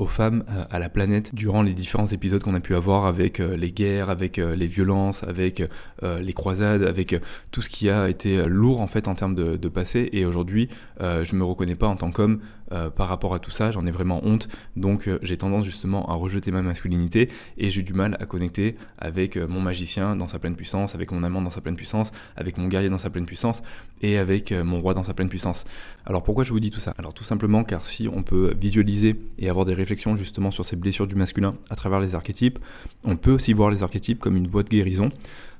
aux 0.00 0.06
femmes, 0.06 0.42
à 0.68 0.80
la 0.80 0.88
planète, 0.88 1.32
durant 1.32 1.62
les 1.62 1.74
différents 1.74 2.06
épisodes 2.06 2.42
qu'on 2.42 2.56
a 2.56 2.60
pu 2.60 2.74
avoir 2.74 3.06
avec 3.06 3.38
les 3.38 3.70
guerres, 3.70 4.10
avec 4.10 4.38
les 4.38 4.66
violences, 4.66 5.22
avec 5.22 5.62
les 6.02 6.32
croisades, 6.32 6.82
avec 6.82 7.14
tout 7.52 7.62
ce 7.62 7.70
qui 7.70 7.88
a 7.88 8.08
été 8.08 8.42
lourd 8.46 8.80
en 8.80 8.88
fait 8.88 9.06
en 9.06 9.14
termes 9.14 9.36
de, 9.36 9.68
passé. 9.68 10.08
Et 10.12 10.24
aujourd'hui, 10.24 10.70
je 10.98 11.36
me 11.36 11.44
reconnais 11.44 11.76
pas 11.76 11.86
en 11.86 11.94
tant 11.94 12.10
qu'homme 12.10 12.40
par 12.96 13.06
rapport 13.06 13.32
à 13.32 13.38
tout 13.38 13.52
ça, 13.52 13.70
j'en 13.70 13.86
ai 13.86 13.92
vraiment 13.92 14.20
honte. 14.24 14.48
Donc 14.74 15.08
j'ai 15.22 15.36
tendance 15.36 15.64
justement 15.64 16.08
à 16.10 16.14
rejeter 16.14 16.50
ma 16.50 16.62
masculinité 16.62 17.28
et 17.58 17.70
j'ai 17.70 17.82
du 17.82 17.92
mal 17.92 18.16
à 18.18 18.26
connecter 18.26 18.76
avec 18.98 19.36
euh, 19.36 19.46
mon 19.48 19.60
magicien 19.60 20.16
dans 20.16 20.28
sa 20.28 20.38
pleine 20.38 20.56
puissance, 20.56 20.94
avec 20.94 21.12
mon 21.12 21.22
amant 21.22 21.42
dans 21.42 21.50
sa 21.50 21.60
pleine 21.60 21.76
puissance, 21.76 22.12
avec 22.36 22.58
mon 22.58 22.68
guerrier 22.68 22.88
dans 22.88 22.98
sa 22.98 23.10
pleine 23.10 23.26
puissance 23.26 23.62
et 24.02 24.18
avec 24.18 24.52
euh, 24.52 24.64
mon 24.64 24.76
roi 24.76 24.94
dans 24.94 25.04
sa 25.04 25.14
pleine 25.14 25.28
puissance. 25.28 25.64
Alors 26.04 26.22
pourquoi 26.22 26.44
je 26.44 26.52
vous 26.52 26.60
dis 26.60 26.70
tout 26.70 26.80
ça? 26.80 26.94
Alors 26.98 27.14
tout 27.14 27.24
simplement 27.24 27.64
car 27.64 27.84
si 27.84 28.08
on 28.08 28.22
peut 28.22 28.54
visualiser 28.58 29.16
et 29.38 29.48
avoir 29.48 29.64
des 29.64 29.74
réflexions 29.74 30.16
justement 30.16 30.50
sur 30.50 30.64
ces 30.64 30.76
blessures 30.76 31.06
du 31.06 31.14
masculin 31.14 31.56
à 31.70 31.76
travers 31.76 32.00
les 32.00 32.14
archétypes, 32.14 32.58
on 33.04 33.16
peut 33.16 33.32
aussi 33.32 33.52
voir 33.52 33.70
les 33.70 33.82
archétypes 33.82 34.18
comme 34.20 34.36
une 34.36 34.48
voie 34.48 34.62
de 34.62 34.68
guérison 34.68 35.10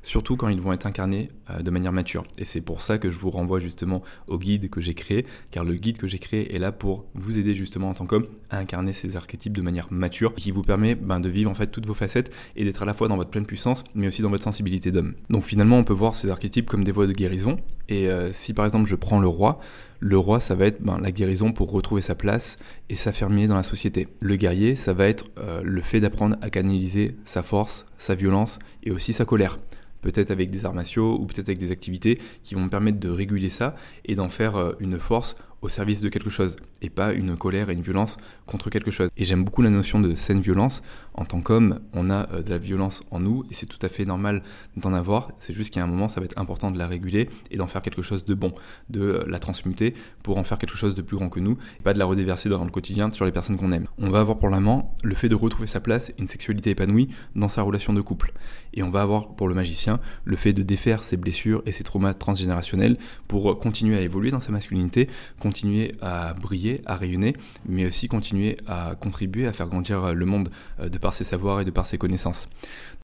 surtout 0.07 0.37
quand 0.37 0.49
ils 0.49 0.61
vont 0.61 0.73
être 0.73 0.87
incarnés 0.87 1.31
euh, 1.51 1.63
de 1.63 1.71
manière 1.71 1.93
mature. 1.93 2.25
Et 2.39 2.45
c'est 2.45 2.61
pour 2.61 2.81
ça 2.81 2.97
que 2.97 3.11
je 3.11 3.19
vous 3.19 3.31
renvoie 3.31 3.59
justement 3.59 4.03
au 4.29 4.39
guide 4.39 4.71
que 4.71 4.81
j'ai 4.81 4.95
créé, 4.95 5.27
car 5.51 5.65
le 5.65 5.75
guide 5.75 5.99
que 5.99 6.07
j'ai 6.07 6.21
créé 6.21 6.55
est 6.55 6.59
là 6.59 6.71
pour 6.71 7.07
vous 7.15 7.39
aider 7.39 7.55
justement 7.55 7.91
en 7.91 7.95
tant 7.95 8.07
qu'homme 8.07 8.27
à 8.49 8.59
incarner 8.59 8.93
ces 8.93 9.17
archétypes 9.17 9.57
de 9.57 9.63
manière 9.63 9.89
mature, 9.91 10.35
qui 10.35 10.53
vous 10.53 10.63
permet 10.63 10.95
ben, 10.95 11.19
de 11.19 11.29
vivre 11.29 11.51
en 11.51 11.55
fait 11.55 11.67
toutes 11.67 11.87
vos 11.87 11.95
facettes 11.95 12.33
et 12.55 12.65
d'être 12.65 12.83
à 12.83 12.87
la 12.87 12.95
fois 12.95 13.09
dans 13.09 13.17
votre 13.17 13.31
pleine 13.31 13.47
puissance, 13.47 13.83
mais 13.95 14.07
aussi 14.07 14.23
dans 14.23 14.31
votre 14.31 14.45
sensibilité 14.45 14.93
d'homme. 14.93 15.15
Donc 15.29 15.43
finalement, 15.43 15.77
on 15.77 15.85
peut 15.85 15.93
voir 15.93 16.15
ces 16.15 16.31
archétypes 16.31 16.71
comme 16.71 16.85
des 16.85 16.93
voies 16.93 17.09
de 17.09 17.13
guérison. 17.13 17.57
Et 17.89 18.09
euh, 18.09 18.33
si 18.33 18.55
par 18.55 18.65
exemple 18.65 18.89
je 18.89 18.95
prends 18.95 19.19
le 19.19 19.29
roi, 19.29 19.59
le 20.01 20.19
roi, 20.19 20.41
ça 20.41 20.55
va 20.55 20.67
être 20.67 20.83
ben, 20.83 20.99
la 20.99 21.13
guérison 21.13 21.53
pour 21.53 21.71
retrouver 21.71 22.03
sa 22.03 22.15
place 22.15 22.57
et 22.89 22.95
s'affirmer 22.95 23.49
dans 23.49 23.57
la 23.57 23.63
société. 23.63 24.09
Le 24.21 24.37
guerrier, 24.37 24.77
ça 24.77 24.93
va 24.93 25.07
être 25.07 25.25
euh, 25.39 25.63
le 25.65 25.81
fait 25.81 26.01
d'apprendre 26.01 26.37
à 26.43 26.51
canaliser 26.51 27.17
sa 27.25 27.43
force, 27.43 27.87
sa 27.99 28.15
violence 28.15 28.59
et 28.83 28.91
aussi 28.91 29.13
sa 29.13 29.25
colère 29.25 29.59
peut-être 30.03 30.31
avec 30.31 30.51
des 30.51 30.65
arts 30.65 30.75
ou 30.75 31.27
peut-être 31.27 31.49
avec 31.49 31.59
des 31.59 31.73
activités 31.73 32.21
qui 32.45 32.55
vont 32.55 32.63
me 32.63 32.69
permettre 32.69 33.01
de 33.01 33.09
réguler 33.09 33.51
ça 33.51 33.75
et 34.05 34.15
d'en 34.15 34.29
faire 34.29 34.55
euh, 34.55 34.73
une 34.79 35.01
force 35.01 35.37
au 35.63 35.69
service 35.69 36.01
de 36.01 36.09
quelque 36.09 36.31
chose 36.31 36.57
et 36.81 36.91
pas 36.91 37.13
une 37.13 37.37
colère 37.37 37.71
et 37.71 37.73
une 37.73 37.81
violence 37.81 38.19
contre 38.47 38.71
quelque 38.71 38.91
chose. 38.91 39.09
Et 39.17 39.25
j'aime 39.25 39.43
beaucoup 39.43 39.63
la 39.63 39.71
notion 39.71 39.99
de 40.01 40.15
saine 40.15 40.41
violence. 40.41 40.83
En 41.17 41.25
tant 41.25 41.41
qu'homme, 41.41 41.81
on 41.95 42.11
a 42.11 42.31
euh, 42.31 42.43
de 42.43 42.51
la 42.51 42.59
violence 42.59 43.03
en 43.11 43.21
nous 43.21 43.45
et 43.51 43.55
c'est 43.55 43.67
tout 43.67 43.79
à 43.83 43.89
fait 43.89 44.05
normal 44.05 44.43
d'en 44.77 44.93
avoir. 44.93 45.33
C'est 45.41 45.55
juste 45.55 45.73
qu'à 45.73 45.83
un 45.83 45.87
moment, 45.87 46.09
ça 46.09 46.21
va 46.21 46.27
être 46.27 46.39
important 46.39 46.71
de 46.71 46.79
la 46.79 46.87
réguler 46.87 47.29
et 47.51 47.57
d'en 47.57 47.67
faire 47.67 47.83
quelque 47.83 48.03
chose 48.03 48.25
de 48.25 48.35
bon, 48.35 48.53
de 48.91 49.01
euh, 49.01 49.25
la 49.27 49.39
transmuter 49.39 49.95
pour 50.23 50.39
en 50.39 50.45
faire 50.45 50.59
quelque 50.59 50.77
chose 50.77 50.95
de 50.95 51.03
plus 51.03 51.17
grand 51.17 51.31
que 51.31 51.41
nous 51.41 51.57
et 51.81 51.83
pas 51.83 51.95
de 51.95 51.99
la 51.99 52.05
redéverser 52.05 52.49
dans 52.49 52.65
le 52.65 52.71
quotidien 52.71 53.11
sur 53.13 53.25
les 53.25 53.33
personnes 53.33 53.57
qu'on 53.57 53.73
aime. 53.73 53.89
On 53.99 54.11
va 54.11 54.21
avoir 54.21 54.39
pour 54.39 54.51
l'amant 54.51 54.95
le 55.03 55.15
fait 55.15 55.29
de 55.29 55.35
retrouver 55.35 55.67
sa 55.67 55.81
place 55.81 56.11
et 56.11 56.15
une 56.19 56.29
sexualité 56.29 56.71
épanouie 56.71 57.09
dans 57.35 57.49
sa 57.49 57.63
relation 57.63 57.93
de 57.93 58.01
couple. 58.03 58.33
Et 58.75 58.83
on 58.83 58.91
va 58.91 59.01
avoir 59.01 59.35
pour 59.35 59.49
le 59.49 59.55
magicien 59.55 60.01
le 60.25 60.37
fait 60.37 60.53
de 60.53 60.63
défaire 60.63 61.03
ses 61.03 61.17
blessures 61.17 61.63
et 61.65 61.73
ses 61.73 61.83
traumas 61.83 62.13
transgénérationnels 62.13 62.99
pour 63.27 63.59
continuer 63.59 63.97
à 63.97 64.01
évoluer 64.03 64.31
dans 64.31 64.41
sa 64.41 64.53
masculinité, 64.53 65.09
continuer 65.41 65.95
à 66.03 66.35
briller, 66.35 66.83
à 66.85 66.97
rayonner, 66.97 67.35
mais 67.67 67.87
aussi 67.87 68.09
continuer 68.09 68.59
à 68.67 68.95
contribuer 69.01 69.47
à 69.47 69.53
faire 69.53 69.69
grandir 69.69 70.15
le 70.15 70.27
monde 70.27 70.51
euh, 70.81 70.89
de 70.89 70.99
par 71.07 71.15
ses 71.15 71.23
savoirs 71.23 71.61
et 71.61 71.65
de 71.65 71.71
par 71.71 71.87
ses 71.87 71.99
connaissances. 71.99 72.49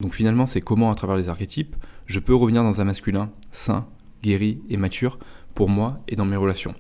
Donc 0.01 0.13
finalement, 0.13 0.45
c'est 0.45 0.61
comment 0.61 0.91
à 0.91 0.95
travers 0.97 1.17
les 1.17 1.29
archétypes, 1.29 1.77
je 2.07 2.19
peux 2.19 2.35
revenir 2.35 2.65
dans 2.65 2.81
un 2.81 2.85
masculin 2.85 3.31
sain, 3.53 3.87
guéri 4.25 4.61
et 4.69 4.77
mature 4.77 5.21
pour 5.55 5.69
moi 5.69 6.01
et 6.09 6.17
dans 6.17 6.25
mes 6.25 6.35
relations. 6.35 6.75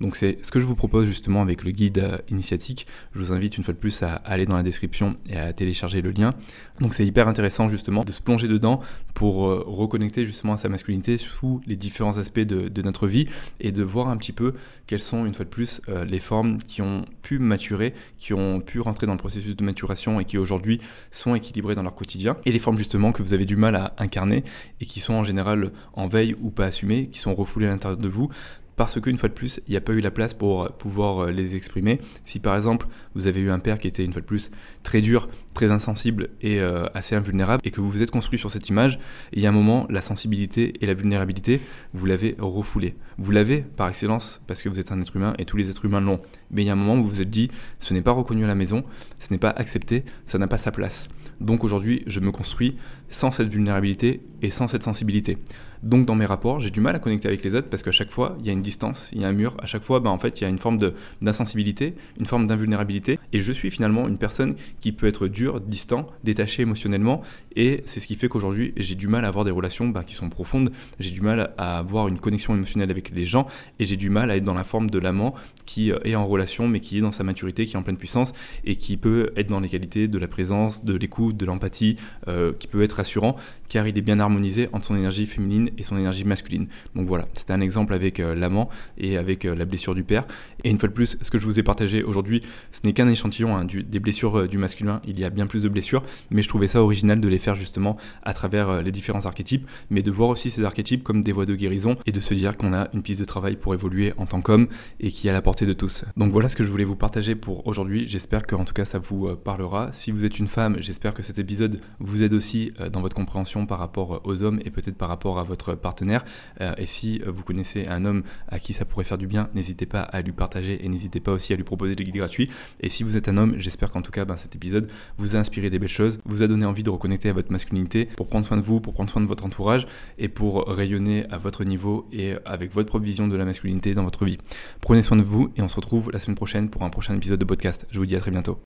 Donc 0.00 0.16
c'est 0.16 0.38
ce 0.42 0.50
que 0.50 0.60
je 0.60 0.64
vous 0.64 0.76
propose 0.76 1.06
justement 1.06 1.42
avec 1.42 1.64
le 1.64 1.70
guide 1.70 1.98
euh, 1.98 2.18
initiatique. 2.30 2.86
Je 3.12 3.18
vous 3.18 3.32
invite 3.32 3.58
une 3.58 3.64
fois 3.64 3.74
de 3.74 3.78
plus 3.78 4.02
à 4.02 4.14
aller 4.14 4.46
dans 4.46 4.56
la 4.56 4.62
description 4.62 5.16
et 5.28 5.36
à 5.36 5.52
télécharger 5.52 6.02
le 6.02 6.10
lien. 6.10 6.34
Donc 6.80 6.94
c'est 6.94 7.04
hyper 7.04 7.26
intéressant 7.26 7.68
justement 7.68 8.04
de 8.04 8.12
se 8.12 8.22
plonger 8.22 8.46
dedans 8.46 8.80
pour 9.14 9.46
euh, 9.46 9.64
reconnecter 9.66 10.24
justement 10.24 10.52
à 10.52 10.56
sa 10.56 10.68
masculinité 10.68 11.16
sous 11.16 11.60
les 11.66 11.76
différents 11.76 12.18
aspects 12.18 12.38
de, 12.38 12.82
notre 12.82 13.08
vie 13.08 13.28
et 13.60 13.72
de 13.72 13.82
voir 13.82 14.08
un 14.08 14.16
petit 14.16 14.32
peu 14.32 14.54
quelles 14.86 15.00
sont 15.00 15.26
une 15.26 15.34
fois 15.34 15.44
de 15.44 15.50
plus 15.50 15.80
euh, 15.88 16.04
les 16.04 16.20
formes 16.20 16.58
qui 16.58 16.80
ont 16.80 17.04
pu 17.22 17.40
maturer, 17.40 17.92
qui 18.18 18.32
ont 18.32 18.60
pu 18.60 18.78
rentrer 18.80 19.06
dans 19.06 19.14
le 19.14 19.18
processus 19.18 19.56
de 19.56 19.64
maturation 19.64 20.20
et 20.20 20.24
qui 20.24 20.38
aujourd'hui 20.38 20.80
sont 21.10 21.34
équilibrées 21.34 21.74
dans 21.74 21.82
leur 21.82 21.94
quotidien 21.94 22.36
et 22.46 22.52
les 22.52 22.60
formes 22.60 22.78
justement 22.78 23.10
que 23.10 23.22
vous 23.22 23.34
avez 23.34 23.44
du 23.44 23.56
mal 23.56 23.74
à 23.74 23.94
incarner 23.98 24.44
et 24.80 24.86
qui 24.86 25.00
sont 25.00 25.14
en 25.14 25.24
général 25.24 25.72
en 25.94 26.06
veille 26.06 26.36
ou 26.40 26.50
pas 26.50 26.66
assumées, 26.66 27.08
qui 27.08 27.18
sont 27.18 27.34
refoulées 27.34 27.66
à 27.66 27.70
l'intérieur 27.70 27.98
de 27.98 28.08
vous 28.08 28.30
parce 28.78 29.00
qu'une 29.00 29.18
fois 29.18 29.28
de 29.28 29.34
plus, 29.34 29.60
il 29.66 29.72
n'y 29.72 29.76
a 29.76 29.80
pas 29.80 29.92
eu 29.92 30.00
la 30.00 30.12
place 30.12 30.32
pour 30.32 30.62
euh, 30.62 30.68
pouvoir 30.68 31.24
euh, 31.24 31.30
les 31.32 31.56
exprimer. 31.56 32.00
Si 32.24 32.38
par 32.38 32.56
exemple, 32.56 32.86
vous 33.14 33.26
avez 33.26 33.40
eu 33.40 33.50
un 33.50 33.58
père 33.58 33.78
qui 33.78 33.88
était 33.88 34.04
une 34.04 34.12
fois 34.12 34.22
de 34.22 34.26
plus 34.26 34.52
très 34.84 35.00
dur, 35.00 35.28
très 35.52 35.72
insensible 35.72 36.28
et 36.40 36.60
euh, 36.60 36.86
assez 36.94 37.16
invulnérable, 37.16 37.60
et 37.64 37.72
que 37.72 37.80
vous 37.80 37.90
vous 37.90 38.02
êtes 38.02 38.12
construit 38.12 38.38
sur 38.38 38.52
cette 38.52 38.68
image, 38.68 39.00
il 39.32 39.42
y 39.42 39.46
a 39.46 39.48
un 39.48 39.52
moment, 39.52 39.86
la 39.90 40.00
sensibilité 40.00 40.74
et 40.80 40.86
la 40.86 40.94
vulnérabilité, 40.94 41.60
vous 41.92 42.06
l'avez 42.06 42.36
refoulé. 42.38 42.94
Vous 43.18 43.32
l'avez 43.32 43.62
par 43.62 43.88
excellence 43.88 44.40
parce 44.46 44.62
que 44.62 44.68
vous 44.68 44.78
êtes 44.78 44.92
un 44.92 45.00
être 45.00 45.16
humain 45.16 45.34
et 45.38 45.44
tous 45.44 45.56
les 45.56 45.68
êtres 45.68 45.84
humains 45.84 46.00
l'ont. 46.00 46.18
Mais 46.52 46.62
il 46.62 46.66
y 46.66 46.70
a 46.70 46.74
un 46.74 46.76
moment 46.76 46.94
où 46.94 47.02
vous 47.02 47.08
vous 47.08 47.20
êtes 47.20 47.30
dit, 47.30 47.50
ce 47.80 47.92
n'est 47.94 48.02
pas 48.02 48.12
reconnu 48.12 48.44
à 48.44 48.46
la 48.46 48.54
maison, 48.54 48.84
ce 49.18 49.32
n'est 49.32 49.38
pas 49.38 49.50
accepté, 49.50 50.04
ça 50.24 50.38
n'a 50.38 50.46
pas 50.46 50.58
sa 50.58 50.70
place. 50.70 51.08
Donc 51.40 51.64
aujourd'hui, 51.64 52.04
je 52.06 52.20
me 52.20 52.30
construis 52.30 52.76
sans 53.08 53.32
cette 53.32 53.48
vulnérabilité 53.48 54.20
et 54.40 54.50
sans 54.50 54.68
cette 54.68 54.84
sensibilité. 54.84 55.36
Donc 55.82 56.06
dans 56.06 56.14
mes 56.14 56.26
rapports, 56.26 56.60
j'ai 56.60 56.70
du 56.70 56.80
mal 56.80 56.96
à 56.96 56.98
connecter 56.98 57.28
avec 57.28 57.44
les 57.44 57.54
autres 57.54 57.68
parce 57.68 57.82
qu'à 57.82 57.92
chaque 57.92 58.10
fois, 58.10 58.36
il 58.40 58.46
y 58.46 58.50
a 58.50 58.52
une 58.52 58.62
distance, 58.62 59.08
il 59.12 59.20
y 59.20 59.24
a 59.24 59.28
un 59.28 59.32
mur. 59.32 59.56
À 59.62 59.66
chaque 59.66 59.82
fois, 59.82 60.00
ben, 60.00 60.10
en 60.10 60.18
fait, 60.18 60.40
il 60.40 60.44
y 60.44 60.46
a 60.46 60.50
une 60.50 60.58
forme 60.58 60.78
d'insensibilité, 61.20 61.94
une 62.18 62.26
forme 62.26 62.46
d'invulnérabilité. 62.46 63.18
Et 63.32 63.40
je 63.40 63.52
suis 63.52 63.70
finalement 63.70 64.08
une 64.08 64.18
personne 64.18 64.56
qui 64.80 64.92
peut 64.92 65.06
être 65.06 65.28
dure, 65.28 65.60
distant, 65.60 66.08
détachée 66.24 66.62
émotionnellement. 66.62 67.22
Et 67.58 67.82
c'est 67.86 67.98
ce 67.98 68.06
qui 68.06 68.14
fait 68.14 68.28
qu'aujourd'hui, 68.28 68.72
j'ai 68.76 68.94
du 68.94 69.08
mal 69.08 69.24
à 69.24 69.28
avoir 69.28 69.44
des 69.44 69.50
relations 69.50 69.88
ben, 69.88 70.04
qui 70.04 70.14
sont 70.14 70.28
profondes. 70.28 70.70
J'ai 71.00 71.10
du 71.10 71.20
mal 71.20 71.52
à 71.58 71.78
avoir 71.78 72.06
une 72.06 72.20
connexion 72.20 72.54
émotionnelle 72.54 72.88
avec 72.88 73.10
les 73.10 73.24
gens. 73.24 73.48
Et 73.80 73.84
j'ai 73.84 73.96
du 73.96 74.10
mal 74.10 74.30
à 74.30 74.36
être 74.36 74.44
dans 74.44 74.54
la 74.54 74.62
forme 74.62 74.88
de 74.88 74.98
l'amant 75.00 75.34
qui 75.66 75.90
euh, 75.90 75.98
est 76.04 76.14
en 76.14 76.24
relation, 76.24 76.68
mais 76.68 76.78
qui 76.78 76.98
est 76.98 77.00
dans 77.00 77.10
sa 77.10 77.24
maturité, 77.24 77.66
qui 77.66 77.74
est 77.74 77.76
en 77.76 77.82
pleine 77.82 77.96
puissance 77.96 78.32
et 78.64 78.76
qui 78.76 78.96
peut 78.96 79.32
être 79.36 79.48
dans 79.48 79.58
les 79.58 79.68
qualités 79.68 80.06
de 80.06 80.18
la 80.18 80.28
présence, 80.28 80.84
de 80.84 80.94
l'écoute, 80.94 81.36
de 81.36 81.44
l'empathie, 81.44 81.96
euh, 82.28 82.52
qui 82.58 82.68
peut 82.68 82.82
être 82.82 82.92
rassurant 82.92 83.36
car 83.68 83.86
il 83.86 83.98
est 83.98 84.02
bien 84.02 84.18
harmonisé 84.18 84.70
entre 84.72 84.86
son 84.86 84.96
énergie 84.96 85.26
féminine 85.26 85.70
et 85.76 85.82
son 85.82 85.98
énergie 85.98 86.24
masculine. 86.24 86.68
Donc 86.94 87.06
voilà, 87.06 87.28
c'était 87.34 87.52
un 87.52 87.60
exemple 87.60 87.92
avec 87.92 88.18
euh, 88.18 88.34
l'amant 88.34 88.70
et 88.96 89.18
avec 89.18 89.44
la 89.44 89.66
blessure 89.66 89.94
du 89.94 90.04
père. 90.04 90.26
Et 90.64 90.70
une 90.70 90.78
fois 90.78 90.88
de 90.88 90.94
plus, 90.94 91.18
ce 91.20 91.30
que 91.30 91.36
je 91.36 91.44
vous 91.44 91.58
ai 91.58 91.62
partagé 91.62 92.02
aujourd'hui, 92.02 92.40
ce 92.72 92.86
n'est 92.86 92.94
qu'un 92.94 93.10
échantillon 93.10 93.54
hein, 93.54 93.66
des 93.66 94.00
blessures 94.00 94.48
du 94.48 94.56
masculin. 94.56 95.02
Il 95.06 95.20
y 95.20 95.24
a 95.24 95.28
bien 95.28 95.46
plus 95.46 95.64
de 95.64 95.68
blessures, 95.68 96.02
mais 96.30 96.40
je 96.40 96.48
trouvais 96.48 96.66
ça 96.66 96.82
original 96.82 97.20
de 97.20 97.28
les 97.28 97.36
faire 97.36 97.47
justement 97.54 97.96
à 98.22 98.34
travers 98.34 98.82
les 98.82 98.92
différents 98.92 99.24
archétypes, 99.26 99.66
mais 99.90 100.02
de 100.02 100.10
voir 100.10 100.28
aussi 100.30 100.50
ces 100.50 100.64
archétypes 100.64 101.02
comme 101.02 101.22
des 101.22 101.32
voies 101.32 101.46
de 101.46 101.54
guérison 101.54 101.96
et 102.06 102.12
de 102.12 102.20
se 102.20 102.34
dire 102.34 102.56
qu'on 102.56 102.72
a 102.72 102.88
une 102.92 103.02
piste 103.02 103.20
de 103.20 103.24
travail 103.24 103.56
pour 103.56 103.74
évoluer 103.74 104.12
en 104.16 104.26
tant 104.26 104.40
qu'homme 104.40 104.68
et 105.00 105.10
qui 105.10 105.28
est 105.28 105.30
à 105.30 105.34
la 105.34 105.42
portée 105.42 105.66
de 105.66 105.72
tous. 105.72 106.04
Donc 106.16 106.32
voilà 106.32 106.48
ce 106.48 106.56
que 106.56 106.64
je 106.64 106.70
voulais 106.70 106.84
vous 106.84 106.96
partager 106.96 107.34
pour 107.34 107.66
aujourd'hui. 107.66 108.06
J'espère 108.08 108.46
que 108.46 108.54
en 108.54 108.64
tout 108.64 108.74
cas 108.74 108.84
ça 108.84 108.98
vous 108.98 109.36
parlera. 109.36 109.90
Si 109.92 110.10
vous 110.10 110.24
êtes 110.24 110.38
une 110.38 110.48
femme, 110.48 110.76
j'espère 110.80 111.14
que 111.14 111.22
cet 111.22 111.38
épisode 111.38 111.80
vous 111.98 112.22
aide 112.22 112.34
aussi 112.34 112.72
dans 112.92 113.00
votre 113.00 113.16
compréhension 113.16 113.66
par 113.66 113.78
rapport 113.78 114.20
aux 114.24 114.42
hommes 114.42 114.60
et 114.64 114.70
peut-être 114.70 114.96
par 114.96 115.08
rapport 115.08 115.38
à 115.38 115.42
votre 115.42 115.74
partenaire. 115.74 116.24
Euh, 116.60 116.74
et 116.76 116.86
si 116.86 117.20
vous 117.26 117.42
connaissez 117.42 117.86
un 117.88 118.04
homme 118.04 118.22
à 118.48 118.58
qui 118.58 118.72
ça 118.72 118.84
pourrait 118.84 119.04
faire 119.04 119.18
du 119.18 119.26
bien, 119.26 119.48
n'hésitez 119.54 119.86
pas 119.86 120.02
à 120.02 120.20
lui 120.22 120.32
partager 120.32 120.84
et 120.84 120.88
n'hésitez 120.88 121.20
pas 121.20 121.32
aussi 121.32 121.52
à 121.52 121.56
lui 121.56 121.64
proposer 121.64 121.94
des 121.94 122.04
guides 122.04 122.16
gratuits. 122.16 122.50
Et 122.80 122.88
si 122.88 123.02
vous 123.02 123.16
êtes 123.16 123.28
un 123.28 123.36
homme, 123.36 123.54
j'espère 123.58 123.90
qu'en 123.90 124.02
tout 124.02 124.12
cas 124.12 124.24
ben, 124.24 124.36
cet 124.36 124.54
épisode 124.54 124.88
vous 125.16 125.36
a 125.36 125.38
inspiré 125.38 125.70
des 125.70 125.78
belles 125.78 125.88
choses, 125.88 126.20
vous 126.24 126.42
a 126.42 126.46
donné 126.46 126.66
envie 126.66 126.82
de 126.82 126.90
reconnecter 126.90 127.28
à 127.28 127.32
votre 127.38 127.52
masculinité 127.52 128.06
pour 128.16 128.28
prendre 128.28 128.46
soin 128.46 128.56
de 128.56 128.62
vous, 128.62 128.80
pour 128.80 128.92
prendre 128.92 129.10
soin 129.10 129.22
de 129.22 129.26
votre 129.26 129.44
entourage 129.44 129.86
et 130.18 130.28
pour 130.28 130.66
rayonner 130.66 131.24
à 131.30 131.38
votre 131.38 131.64
niveau 131.64 132.06
et 132.12 132.34
avec 132.44 132.72
votre 132.72 132.88
propre 132.88 133.04
vision 133.04 133.28
de 133.28 133.36
la 133.36 133.44
masculinité 133.44 133.94
dans 133.94 134.04
votre 134.04 134.24
vie. 134.24 134.38
Prenez 134.80 135.02
soin 135.02 135.16
de 135.16 135.22
vous 135.22 135.50
et 135.56 135.62
on 135.62 135.68
se 135.68 135.76
retrouve 135.76 136.10
la 136.12 136.20
semaine 136.20 136.36
prochaine 136.36 136.70
pour 136.70 136.82
un 136.82 136.90
prochain 136.90 137.14
épisode 137.14 137.40
de 137.40 137.44
podcast. 137.44 137.86
Je 137.90 137.98
vous 137.98 138.06
dis 138.06 138.16
à 138.16 138.20
très 138.20 138.30
bientôt. 138.30 138.58